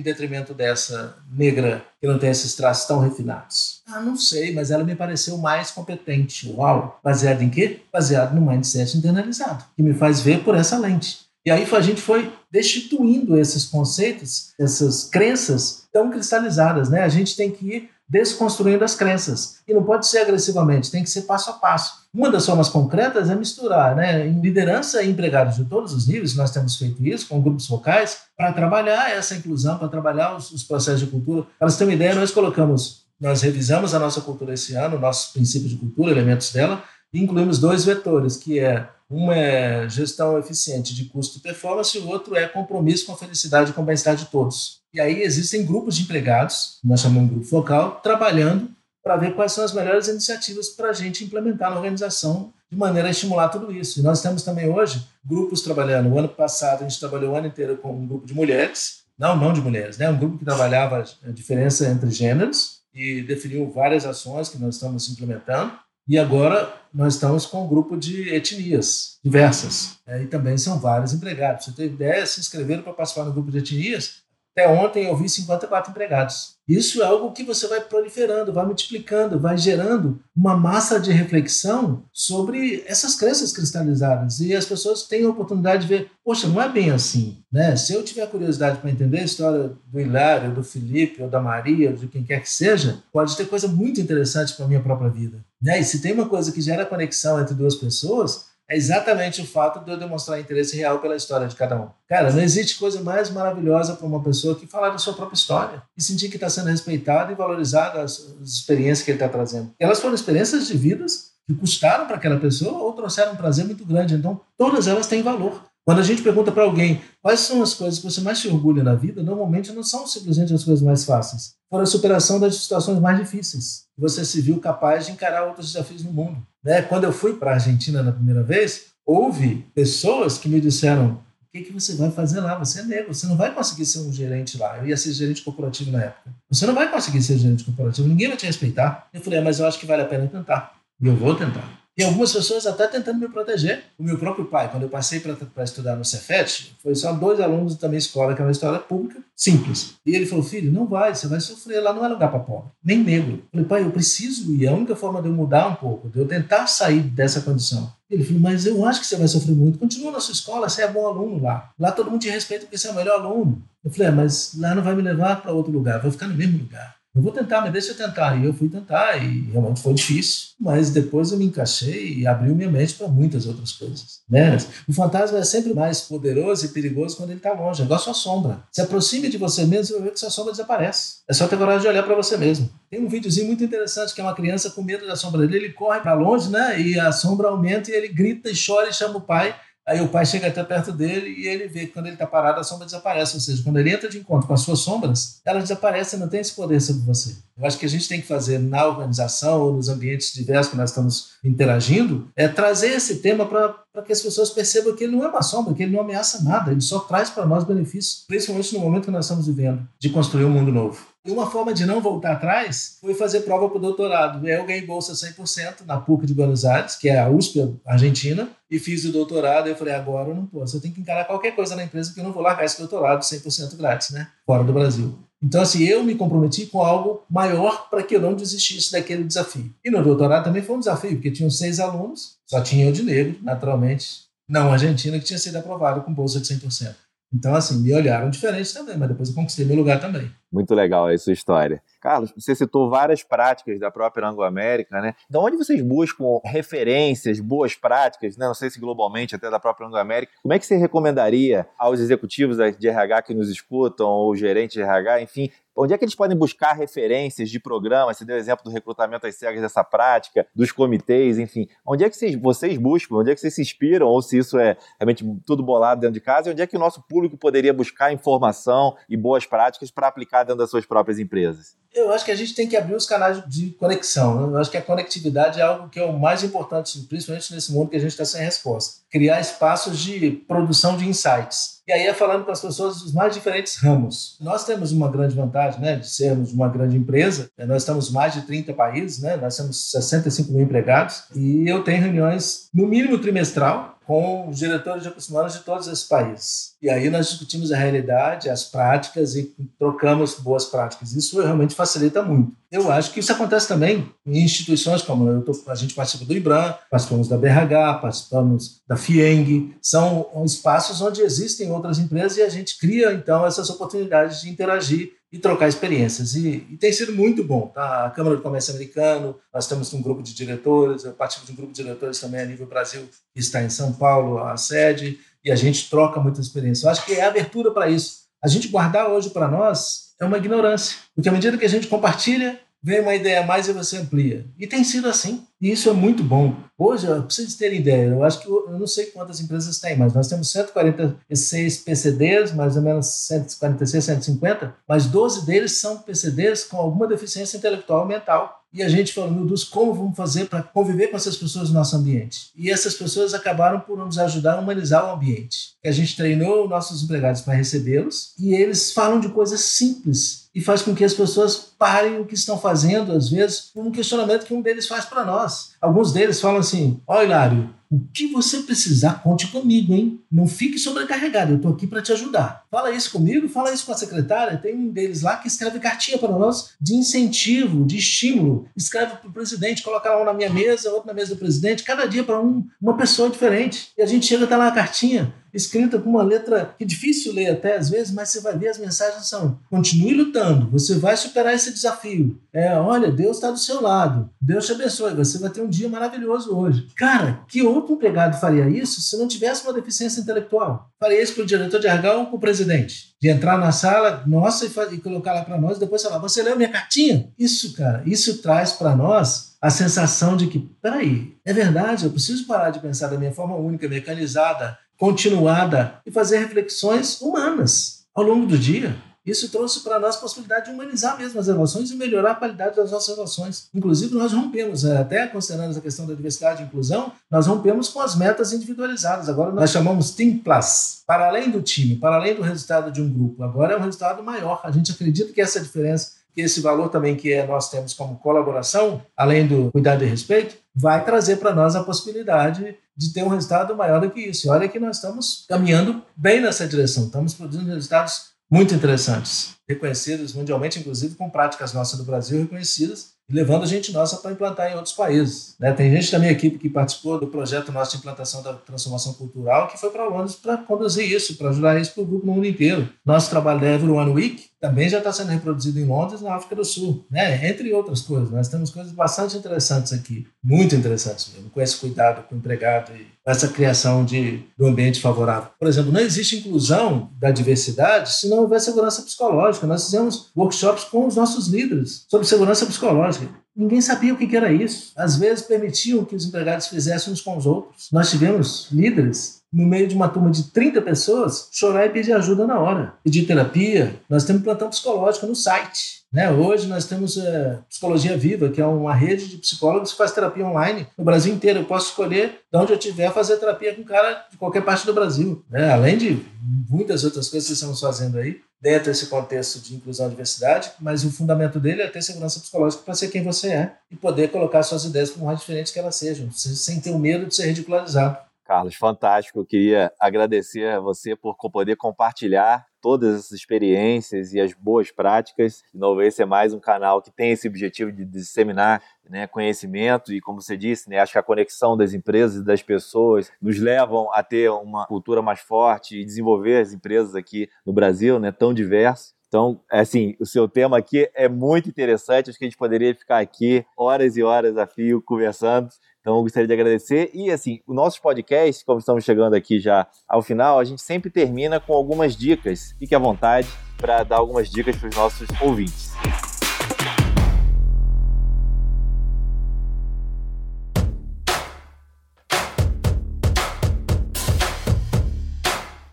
[0.01, 3.81] detrimento dessa negra que não tem esses traços tão refinados?
[3.87, 6.51] Ah, não sei, mas ela me pareceu mais competente.
[6.51, 6.99] Uau!
[7.03, 7.81] Baseado em quê?
[7.91, 11.25] Baseado no mindset internalizado, que me faz ver por essa lente.
[11.45, 17.03] E aí a gente foi destituindo esses conceitos, essas crenças tão cristalizadas, né?
[17.03, 19.59] A gente tem que ir desconstruindo as crenças.
[19.67, 22.04] E não pode ser agressivamente, tem que ser passo a passo.
[22.15, 24.25] Uma das formas concretas é misturar, né?
[24.25, 28.19] Em liderança e empregados de todos os níveis, nós temos feito isso com grupos focais,
[28.37, 31.45] para trabalhar essa inclusão, para trabalhar os, os processos de cultura.
[31.59, 35.33] Para você ter uma ideia, nós colocamos, nós revisamos a nossa cultura esse ano, nossos
[35.33, 36.81] princípios de cultura, elementos dela,
[37.13, 41.99] e incluímos dois vetores, que é uma é gestão eficiente de custo e performance, e
[41.99, 44.79] o outro é compromisso com a felicidade e com o bem-estar de todos.
[44.93, 48.69] E aí existem grupos de empregados, nós chamamos de grupo focal, trabalhando
[49.05, 53.07] para ver quais são as melhores iniciativas para a gente implementar na organização de maneira
[53.07, 53.99] a estimular tudo isso.
[53.99, 56.11] E nós temos também hoje grupos trabalhando.
[56.11, 59.37] O ano passado a gente trabalhou o ano inteiro com um grupo de mulheres, não,
[59.37, 60.09] não de mulheres, né?
[60.09, 65.07] um grupo que trabalhava a diferença entre gêneros e definiu várias ações que nós estamos
[65.07, 65.73] implementando.
[66.07, 69.97] E agora nós estamos com um grupo de etnias diversas.
[70.07, 71.65] É, e também são vários empregados.
[71.65, 74.24] Você tem ideia, se inscreveram para participar do grupo de etnias,
[74.57, 76.55] até ontem eu vi 54 empregados.
[76.65, 82.05] Isso é algo que você vai proliferando, vai multiplicando, vai gerando uma massa de reflexão
[82.13, 84.39] sobre essas crenças cristalizadas.
[84.39, 87.37] E as pessoas têm a oportunidade de ver, poxa, não é bem assim.
[87.51, 87.75] Né?
[87.75, 91.89] Se eu tiver curiosidade para entender a história do Hilário, do Felipe, ou da Maria,
[91.89, 95.09] ou de quem quer que seja, pode ter coisa muito interessante para a minha própria
[95.09, 95.43] vida.
[95.61, 95.81] Né?
[95.81, 99.83] E se tem uma coisa que gera conexão entre duas pessoas, é exatamente o fato
[99.83, 101.89] de eu demonstrar interesse real pela história de cada um.
[102.07, 105.83] Cara, não existe coisa mais maravilhosa para uma pessoa que falar da sua própria história
[105.95, 109.71] e sentir que está sendo respeitado e valorizado as, as experiências que ele está trazendo.
[109.79, 113.85] Elas foram experiências de vidas que custaram para aquela pessoa ou trouxeram um prazer muito
[113.85, 114.15] grande.
[114.15, 115.63] Então, todas elas têm valor.
[115.85, 118.83] Quando a gente pergunta para alguém quais são as coisas que você mais se orgulha
[118.83, 121.53] na vida, normalmente não são simplesmente as coisas mais fáceis.
[121.69, 123.83] Foram a superação das situações mais difíceis.
[123.95, 126.41] Você se viu capaz de encarar outros desafios no mundo.
[126.63, 126.81] Né?
[126.81, 131.51] Quando eu fui para a Argentina na primeira vez, houve pessoas que me disseram: o
[131.51, 132.57] que, que você vai fazer lá?
[132.57, 134.79] Você é negro, você não vai conseguir ser um gerente lá.
[134.79, 136.31] Eu ia ser gerente corporativo na época.
[136.49, 139.07] Você não vai conseguir ser gerente corporativo, ninguém vai te respeitar.
[139.13, 140.77] Eu falei: é, mas eu acho que vale a pena tentar.
[140.99, 141.84] E eu vou tentar.
[141.97, 143.85] E algumas pessoas até tentando me proteger.
[143.97, 147.77] O meu próprio pai, quando eu passei para estudar no Cefet, foi só dois alunos
[147.77, 149.93] da minha escola, que é uma escola pública, simples.
[150.05, 152.69] E ele falou: Filho, não vai, você vai sofrer, lá não é lugar para pobre,
[152.83, 153.35] nem negro.
[153.35, 156.19] Eu falei: Pai, eu preciso ir, a única forma de eu mudar um pouco, de
[156.19, 157.89] eu tentar sair dessa condição.
[158.09, 159.79] Ele falou: Mas eu acho que você vai sofrer muito.
[159.79, 161.71] Continua na sua escola, você é bom aluno lá.
[161.79, 163.63] Lá todo mundo te respeita porque você é o melhor aluno.
[163.85, 166.35] Eu falei: é, Mas lá não vai me levar para outro lugar, vai ficar no
[166.35, 168.35] mesmo lugar eu vou tentar, mas deixa eu tentar.
[168.35, 172.53] E eu fui tentar, e realmente foi difícil, mas depois eu me encaixei e abriu
[172.53, 174.19] minha mente para muitas outras coisas.
[174.29, 174.57] Né?
[174.87, 178.03] O fantasma é sempre mais poderoso e perigoso quando ele está longe, é igual a
[178.03, 178.63] sua sombra.
[178.71, 181.19] Se aproxime de você mesmo, você vai ver que sua sombra desaparece.
[181.29, 182.69] É só ter coragem de olhar para você mesmo.
[182.89, 185.73] Tem um videozinho muito interessante que é uma criança com medo da sombra dele, ele
[185.73, 186.79] corre para longe, né?
[186.81, 189.55] E a sombra aumenta e ele grita e chora e chama o pai.
[189.87, 192.59] Aí o pai chega até perto dele e ele vê que quando ele está parado,
[192.59, 193.35] a sombra desaparece.
[193.35, 196.39] Ou seja, quando ele entra de encontro com as suas sombras, elas desaparecem, não tem
[196.39, 197.35] esse poder sobre você.
[197.57, 200.77] Eu acho que a gente tem que fazer na organização ou nos ambientes diversos que
[200.77, 205.23] nós estamos interagindo, é trazer esse tema para que as pessoas percebam que ele não
[205.23, 208.73] é uma sombra, que ele não ameaça nada, ele só traz para nós benefícios, principalmente
[208.73, 211.14] no momento que nós estamos vivendo, de construir um mundo novo.
[211.25, 214.47] E uma forma de não voltar atrás foi fazer prova para o doutorado.
[214.47, 218.77] Eu ganhei bolsa 100% na PUC de Buenos Aires, que é a USP Argentina, e
[218.77, 219.67] fiz o doutorado.
[219.67, 222.19] Eu falei, agora eu não posso, eu tenho que encarar qualquer coisa na empresa, porque
[222.19, 224.27] eu não vou largar esse doutorado 100% grátis, né?
[224.45, 225.17] Fora do Brasil.
[225.41, 229.73] Então, assim, eu me comprometi com algo maior para que eu não desistisse daquele desafio.
[229.83, 233.01] E no doutorado também foi um desafio, porque tinham seis alunos, só tinha eu de
[233.01, 236.95] negro, naturalmente, não argentino, que tinha sido aprovado com bolsa de 100%.
[237.33, 240.31] Então, assim, me olharam diferente também, mas depois eu conquistei meu lugar também.
[240.51, 241.81] Muito legal a sua história.
[241.99, 245.13] Carlos, você citou várias práticas da própria Anglo-América, né?
[245.29, 248.45] De onde vocês buscam referências, boas práticas, né?
[248.45, 252.57] não sei se globalmente, até da própria Anglo-América, como é que você recomendaria aos executivos
[252.77, 256.37] de RH que nos escutam, ou gerentes de RH, enfim, Onde é que eles podem
[256.37, 258.17] buscar referências de programas?
[258.17, 261.67] Você deu exemplo do recrutamento às cegas dessa prática, dos comitês, enfim.
[261.85, 263.15] Onde é que vocês, vocês buscam?
[263.15, 264.07] Onde é que vocês se inspiram?
[264.07, 266.49] Ou se isso é realmente tudo bolado dentro de casa?
[266.49, 270.43] E onde é que o nosso público poderia buscar informação e boas práticas para aplicar
[270.43, 271.75] dentro das suas próprias empresas?
[271.93, 274.47] Eu acho que a gente tem que abrir os canais de conexão.
[274.47, 274.55] Né?
[274.55, 277.89] Eu acho que a conectividade é algo que é o mais importante, principalmente nesse mundo
[277.89, 279.01] que a gente está sem resposta.
[279.09, 281.74] Criar espaços de produção de insights.
[281.87, 284.37] E aí é falando com as pessoas dos mais diferentes ramos.
[284.41, 287.47] Nós temos uma grande vantagem né, de sermos uma grande empresa.
[287.59, 289.35] Nós estamos mais de 30 países, né?
[289.37, 291.25] nós temos 65 mil empregados.
[291.35, 295.87] E eu tenho reuniões, no mínimo trimestral, com os diretores de recursos humanos de todos
[295.87, 296.75] esses países.
[296.81, 301.13] E aí nós discutimos a realidade, as práticas e trocamos boas práticas.
[301.13, 302.55] Isso realmente facilita muito.
[302.71, 306.75] Eu acho que isso acontece também em instituições como tô, a gente participa do IBRAM,
[306.91, 309.75] participamos da BRH, participamos da FIENG.
[309.81, 315.13] São espaços onde existem outras empresas e a gente cria, então, essas oportunidades de interagir
[315.35, 316.33] e trocar experiências.
[316.33, 317.67] E, e, tem sido muito bom.
[317.67, 318.05] Tá?
[318.05, 321.55] A Câmara do Comércio Americano, nós temos um grupo de diretores, eu participo de um
[321.55, 323.01] grupo de diretores também a nível Brasil,
[323.33, 326.87] que está em São Paulo, a sede, e a gente troca muita experiência.
[326.87, 328.23] Eu acho que é abertura para isso.
[328.41, 331.87] A gente guardar hoje para nós é uma ignorância, porque à medida que a gente
[331.87, 334.45] compartilha, vem uma ideia a mais e você amplia.
[334.59, 335.43] E tem sido assim.
[335.59, 336.55] E isso é muito bom.
[336.77, 340.13] Hoje, para vocês terem ideia, eu acho que eu não sei quantas empresas tem, mas
[340.13, 346.77] nós temos 146 PCDs, mais ou menos 146, 150, mas 12 deles são PCDs com
[346.77, 348.61] alguma deficiência intelectual ou mental.
[348.71, 351.75] E a gente falou, meu Deus, como vamos fazer para conviver com essas pessoas no
[351.75, 352.51] nosso ambiente?
[352.55, 355.74] E essas pessoas acabaram por nos ajudar a humanizar o ambiente.
[355.87, 360.81] A gente treinou nossos empregados para recebê-los e eles falam de coisas simples e faz
[360.81, 364.61] com que as pessoas parem o que estão fazendo, às vezes, um questionamento que um
[364.61, 365.73] deles faz para nós.
[365.81, 370.19] Alguns deles falam assim: Ó, Hilário, o que você precisar, conte comigo, hein?
[370.31, 372.65] Não fique sobrecarregado, eu estou aqui para te ajudar.
[372.71, 374.57] Fala isso comigo, fala isso com a secretária.
[374.57, 378.67] Tem um deles lá que escreve cartinha para nós de incentivo, de estímulo.
[378.75, 382.05] Escreve para o presidente, coloca um na minha mesa, outro na mesa do presidente, cada
[382.05, 383.89] dia para um, uma pessoa diferente.
[383.97, 387.33] E a gente chega até lá a cartinha escrita com uma letra que é difícil
[387.33, 391.15] ler até às vezes, mas você vai ver as mensagens são: continue lutando, você vai
[391.15, 392.39] superar esse desafio.
[392.53, 395.89] É, olha, Deus está do seu lado, Deus te abençoe, você vai ter um dia
[395.89, 396.87] maravilhoso hoje.
[396.95, 400.89] Cara, que outro empregado faria isso se não tivesse uma deficiência intelectual?
[400.99, 403.15] Faria isso para o diretor de RH ou para o presidente?
[403.21, 406.55] De entrar na sala, nossa, e, e colocar lá para nós, depois falar: você leu
[406.55, 407.29] minha cartinha?
[407.37, 412.45] Isso, cara, isso traz para nós a sensação de que, peraí, é verdade, eu preciso
[412.45, 418.45] parar de pensar da minha forma única, mecanizada, continuada e fazer reflexões humanas ao longo
[418.45, 418.95] do dia.
[419.25, 422.75] Isso trouxe para nós a possibilidade de humanizar mesmo as relações e melhorar a qualidade
[422.75, 423.69] das nossas relações.
[423.73, 428.01] Inclusive, nós rompemos, é, até considerando essa questão da diversidade e inclusão, nós rompemos com
[428.01, 429.27] as metas individualizadas.
[429.27, 431.01] Agora nós chamamos Team Plus.
[431.07, 434.21] Para além do time, para além do resultado de um grupo, agora é um resultado
[434.21, 434.61] maior.
[434.63, 438.17] A gente acredita que essa diferença que esse valor também que é, nós temos como
[438.17, 443.29] colaboração, além do cuidado e respeito, vai trazer para nós a possibilidade de ter um
[443.29, 444.47] resultado maior do que isso.
[444.47, 450.33] E olha que nós estamos caminhando bem nessa direção, estamos produzindo resultados muito interessantes, reconhecidos
[450.33, 454.71] mundialmente, inclusive com práticas nossas do Brasil reconhecidas, e levando a gente nossa para implantar
[454.71, 455.55] em outros países.
[455.59, 455.73] Né?
[455.73, 459.67] Tem gente da minha equipe que participou do projeto nosso de implantação da transformação cultural
[459.67, 462.45] que foi para Londres para conduzir isso, para ajudar isso para o grupo no mundo
[462.45, 462.87] inteiro.
[463.03, 466.55] Nosso trabalho da Every One Week também já está sendo reproduzido em Londres na África
[466.55, 467.49] do Sul, né?
[467.49, 468.31] entre outras coisas.
[468.31, 472.91] Nós temos coisas bastante interessantes aqui, muito interessantes mesmo, com esse cuidado com o empregado
[472.95, 475.49] e essa criação de, do ambiente favorável.
[475.59, 479.67] Por exemplo, não existe inclusão da diversidade se não houver segurança psicológica.
[479.67, 483.27] Nós fizemos workshops com os nossos líderes sobre segurança psicológica.
[483.55, 484.91] Ninguém sabia o que era isso.
[484.97, 487.87] Às vezes permitiam que os empregados fizessem uns com os outros.
[487.91, 492.45] Nós tivemos líderes no meio de uma turma de 30 pessoas, chorar e pedir ajuda
[492.45, 492.93] na hora.
[493.01, 493.95] Pedir terapia.
[494.09, 496.03] Nós temos plantão psicológico no site.
[496.11, 496.29] Né?
[496.29, 500.45] Hoje nós temos é, Psicologia Viva, que é uma rede de psicólogos que faz terapia
[500.45, 501.59] online no Brasil inteiro.
[501.59, 504.93] Eu posso escolher de onde eu estiver fazer terapia com cara de qualquer parte do
[504.93, 505.41] Brasil.
[505.49, 505.71] Né?
[505.71, 506.21] Além de
[506.69, 511.05] muitas outras coisas que estamos fazendo aí dentro desse contexto de inclusão e diversidade, mas
[511.05, 514.63] o fundamento dele é ter segurança psicológica para ser quem você é e poder colocar
[514.63, 518.17] suas ideias por mais diferentes que elas sejam, sem ter o medo de ser ridicularizado.
[518.45, 519.39] Carlos, fantástico.
[519.39, 525.63] Eu queria agradecer a você por poder compartilhar todas essas experiências e as boas práticas.
[525.73, 530.13] De novo, esse é mais um canal que tem esse objetivo de disseminar né, conhecimento
[530.13, 533.59] e, como você disse, né, acho que a conexão das empresas e das pessoas nos
[533.59, 538.31] levam a ter uma cultura mais forte e desenvolver as empresas aqui no Brasil, né,
[538.31, 539.15] tão diversas.
[539.27, 542.29] Então, é assim, o seu tema aqui é muito interessante.
[542.29, 545.67] Acho que a gente poderia ficar aqui horas e horas a fio conversando.
[546.05, 547.09] Então, eu gostaria de agradecer.
[547.15, 551.09] E, assim, o nosso podcast, como estamos chegando aqui já ao final, a gente sempre
[551.09, 552.75] termina com algumas dicas.
[552.77, 555.93] Fique à vontade para dar algumas dicas para os nossos ouvintes.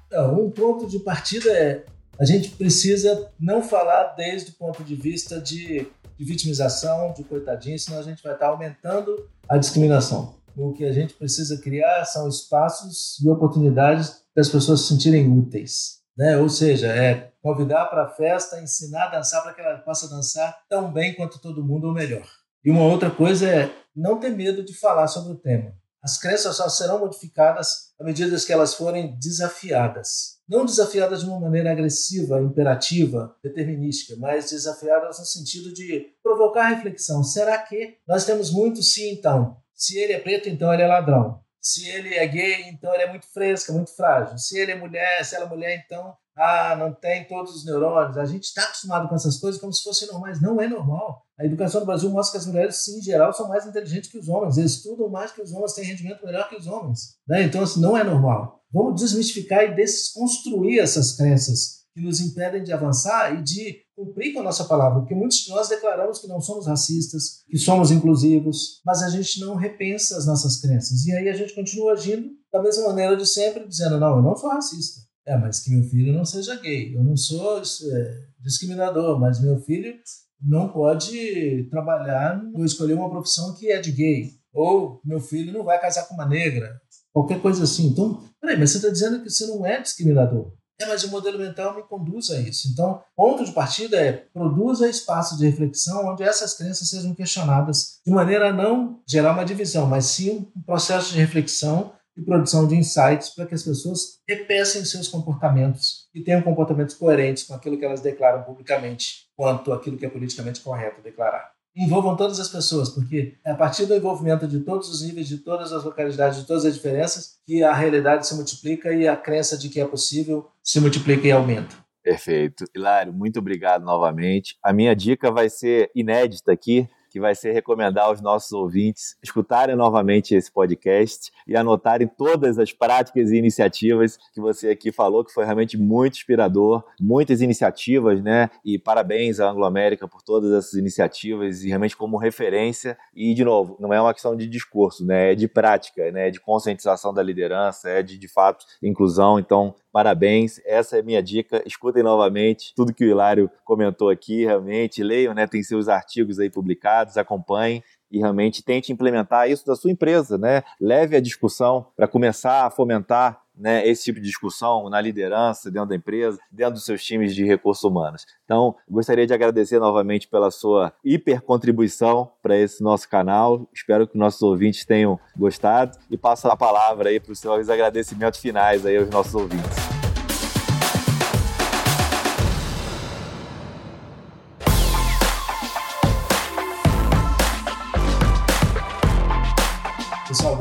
[0.09, 1.87] Então, um ponto de partida é
[2.19, 5.87] a gente precisa não falar desde o ponto de vista de,
[6.23, 10.37] de vitimização, de coitadinho, senão a gente vai estar aumentando a discriminação.
[10.57, 16.01] O que a gente precisa criar são espaços e oportunidades das pessoas se sentirem úteis.
[16.17, 16.37] Né?
[16.39, 20.57] Ou seja, é convidar para a festa, ensinar a dançar para que ela possa dançar
[20.69, 22.27] tão bem quanto todo mundo ou melhor.
[22.65, 25.75] E uma outra coisa é não ter medo de falar sobre o tema.
[26.03, 30.39] As crenças só serão modificadas à medida que elas forem desafiadas.
[30.49, 37.23] Não desafiadas de uma maneira agressiva, imperativa, determinística, mas desafiadas no sentido de provocar reflexão.
[37.23, 39.57] Será que nós temos muito sim, então?
[39.75, 41.41] Se ele é preto, então ele é ladrão.
[41.61, 44.37] Se ele é gay, então ele é muito fresco, muito frágil.
[44.37, 48.17] Se ele é mulher, se ela é mulher, então ah, não tem todos os neurônios.
[48.17, 50.41] A gente está acostumado com essas coisas como se fossem normais.
[50.41, 51.23] Não é normal.
[51.39, 54.29] A educação do Brasil mostra que as mulheres, em geral, são mais inteligentes que os
[54.29, 54.57] homens.
[54.57, 57.17] Eles estudam mais que os homens, têm rendimento melhor que os homens.
[57.29, 57.43] Né?
[57.43, 58.61] Então, assim, não é normal.
[58.73, 64.41] Vamos desmistificar e desconstruir essas crenças que nos impedem de avançar e de cumprir com
[64.41, 68.81] a nossa palavra, porque muitos de nós declaramos que não somos racistas, que somos inclusivos,
[68.85, 71.05] mas a gente não repensa as nossas crenças.
[71.05, 74.35] E aí a gente continua agindo da mesma maneira de sempre, dizendo: não, eu não
[74.35, 75.03] sou racista.
[75.27, 76.97] É, mas que meu filho não seja gay.
[76.97, 79.95] Eu não sou é, discriminador, mas meu filho
[80.41, 84.31] não pode trabalhar ou escolher uma profissão que é de gay.
[84.53, 86.81] Ou meu filho não vai casar com uma negra.
[87.13, 87.87] Qualquer coisa assim.
[87.87, 90.53] Então, peraí, mas você está dizendo que você não é discriminador.
[90.81, 92.69] É, mas o modelo mental me conduz a isso.
[92.73, 98.13] Então, ponto de partida é produza espaço de reflexão onde essas crenças sejam questionadas de
[98.13, 102.75] maneira a não gerar uma divisão, mas sim um processo de reflexão e produção de
[102.75, 107.85] insights para que as pessoas repensem seus comportamentos e tenham comportamentos coerentes com aquilo que
[107.85, 113.35] elas declaram publicamente, quanto aquilo que é politicamente correto declarar envolvam todas as pessoas, porque
[113.45, 116.65] é a partir do envolvimento de todos os níveis, de todas as localidades, de todas
[116.65, 120.81] as diferenças, que a realidade se multiplica e a crença de que é possível se
[120.81, 121.75] multiplica e aumenta.
[122.03, 122.65] Perfeito.
[122.75, 124.57] Hilário, muito obrigado novamente.
[124.63, 129.77] A minha dica vai ser inédita aqui, que vai ser recomendar aos nossos ouvintes escutarem
[129.77, 135.33] novamente esse podcast e anotarem todas as práticas e iniciativas que você aqui falou, que
[135.33, 138.49] foi realmente muito inspirador, muitas iniciativas, né?
[138.65, 142.97] E parabéns à Anglo América por todas essas iniciativas e realmente como referência.
[143.15, 145.33] E, de novo, não é uma questão de discurso, né?
[145.33, 146.29] É de prática, né?
[146.29, 149.39] É de conscientização da liderança, é de, de fato, inclusão.
[149.39, 151.63] Então, Parabéns, essa é minha dica.
[151.67, 155.03] Escutem novamente tudo que o Hilário comentou aqui, realmente.
[155.03, 155.47] Leiam, né?
[155.47, 160.63] Tem seus artigos aí publicados, acompanhem e realmente tente implementar isso da sua empresa, né?
[160.81, 165.89] Leve a discussão para começar a fomentar né, esse tipo de discussão na liderança, dentro
[165.89, 168.27] da empresa, dentro dos seus times de recursos humanos.
[168.45, 173.69] Então, gostaria de agradecer novamente pela sua hiper contribuição para esse nosso canal.
[173.73, 178.41] Espero que nossos ouvintes tenham gostado e passo a palavra aí para os seus agradecimentos
[178.41, 179.92] finais aí aos nossos ouvintes.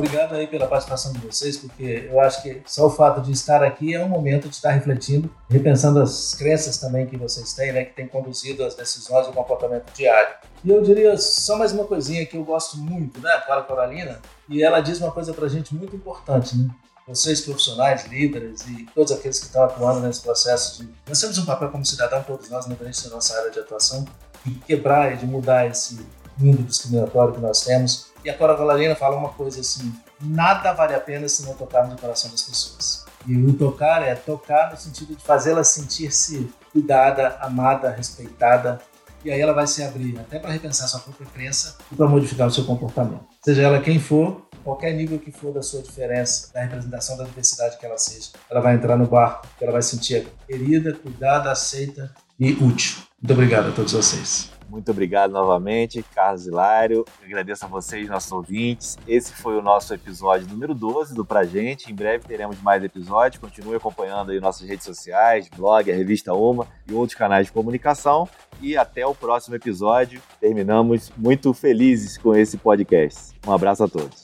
[0.01, 3.63] Obrigado aí pela participação de vocês, porque eu acho que só o fato de estar
[3.63, 7.85] aqui é um momento de estar refletindo, repensando as crenças também que vocês têm, né,
[7.85, 10.35] que tem conduzido as decisões e o comportamento diário.
[10.63, 14.19] E eu diria só mais uma coisinha que eu gosto muito, né, para a Coralina,
[14.49, 16.67] e ela diz uma coisa para a gente muito importante, né?
[17.07, 20.89] Vocês profissionais, líderes e todos aqueles que estão atuando nesse processo de...
[21.07, 24.05] Nós temos um papel como cidadão, todos nós, independente da nossa área de atuação,
[24.45, 25.99] de quebrar e de mudar esse
[26.37, 28.10] mundo discriminatório que nós temos.
[28.23, 31.93] E a Cora Valarina fala uma coisa assim: nada vale a pena se não tocarmos
[31.93, 33.05] no coração das pessoas.
[33.25, 38.79] E o tocar é tocar no sentido de fazê-la sentir-se cuidada, amada, respeitada.
[39.23, 42.47] E aí ela vai se abrir até para repensar sua própria crença e para modificar
[42.47, 43.23] o seu comportamento.
[43.43, 47.77] Seja ela quem for, qualquer nível que for da sua diferença, da representação da diversidade
[47.77, 52.53] que ela seja, ela vai entrar no barco, ela vai sentir querida, cuidada, aceita e
[52.53, 52.97] útil.
[53.21, 54.49] Muito obrigado a todos vocês.
[54.71, 57.03] Muito obrigado novamente, Carlos Hilário.
[57.21, 58.97] Agradeço a vocês, nossos ouvintes.
[59.05, 61.91] Esse foi o nosso episódio número 12 do Pra Gente.
[61.91, 63.41] Em breve teremos mais episódios.
[63.41, 68.29] Continue acompanhando aí nossas redes sociais, blog, a revista Uma e outros canais de comunicação.
[68.61, 70.21] E até o próximo episódio.
[70.39, 73.33] Terminamos muito felizes com esse podcast.
[73.45, 74.23] Um abraço a todos.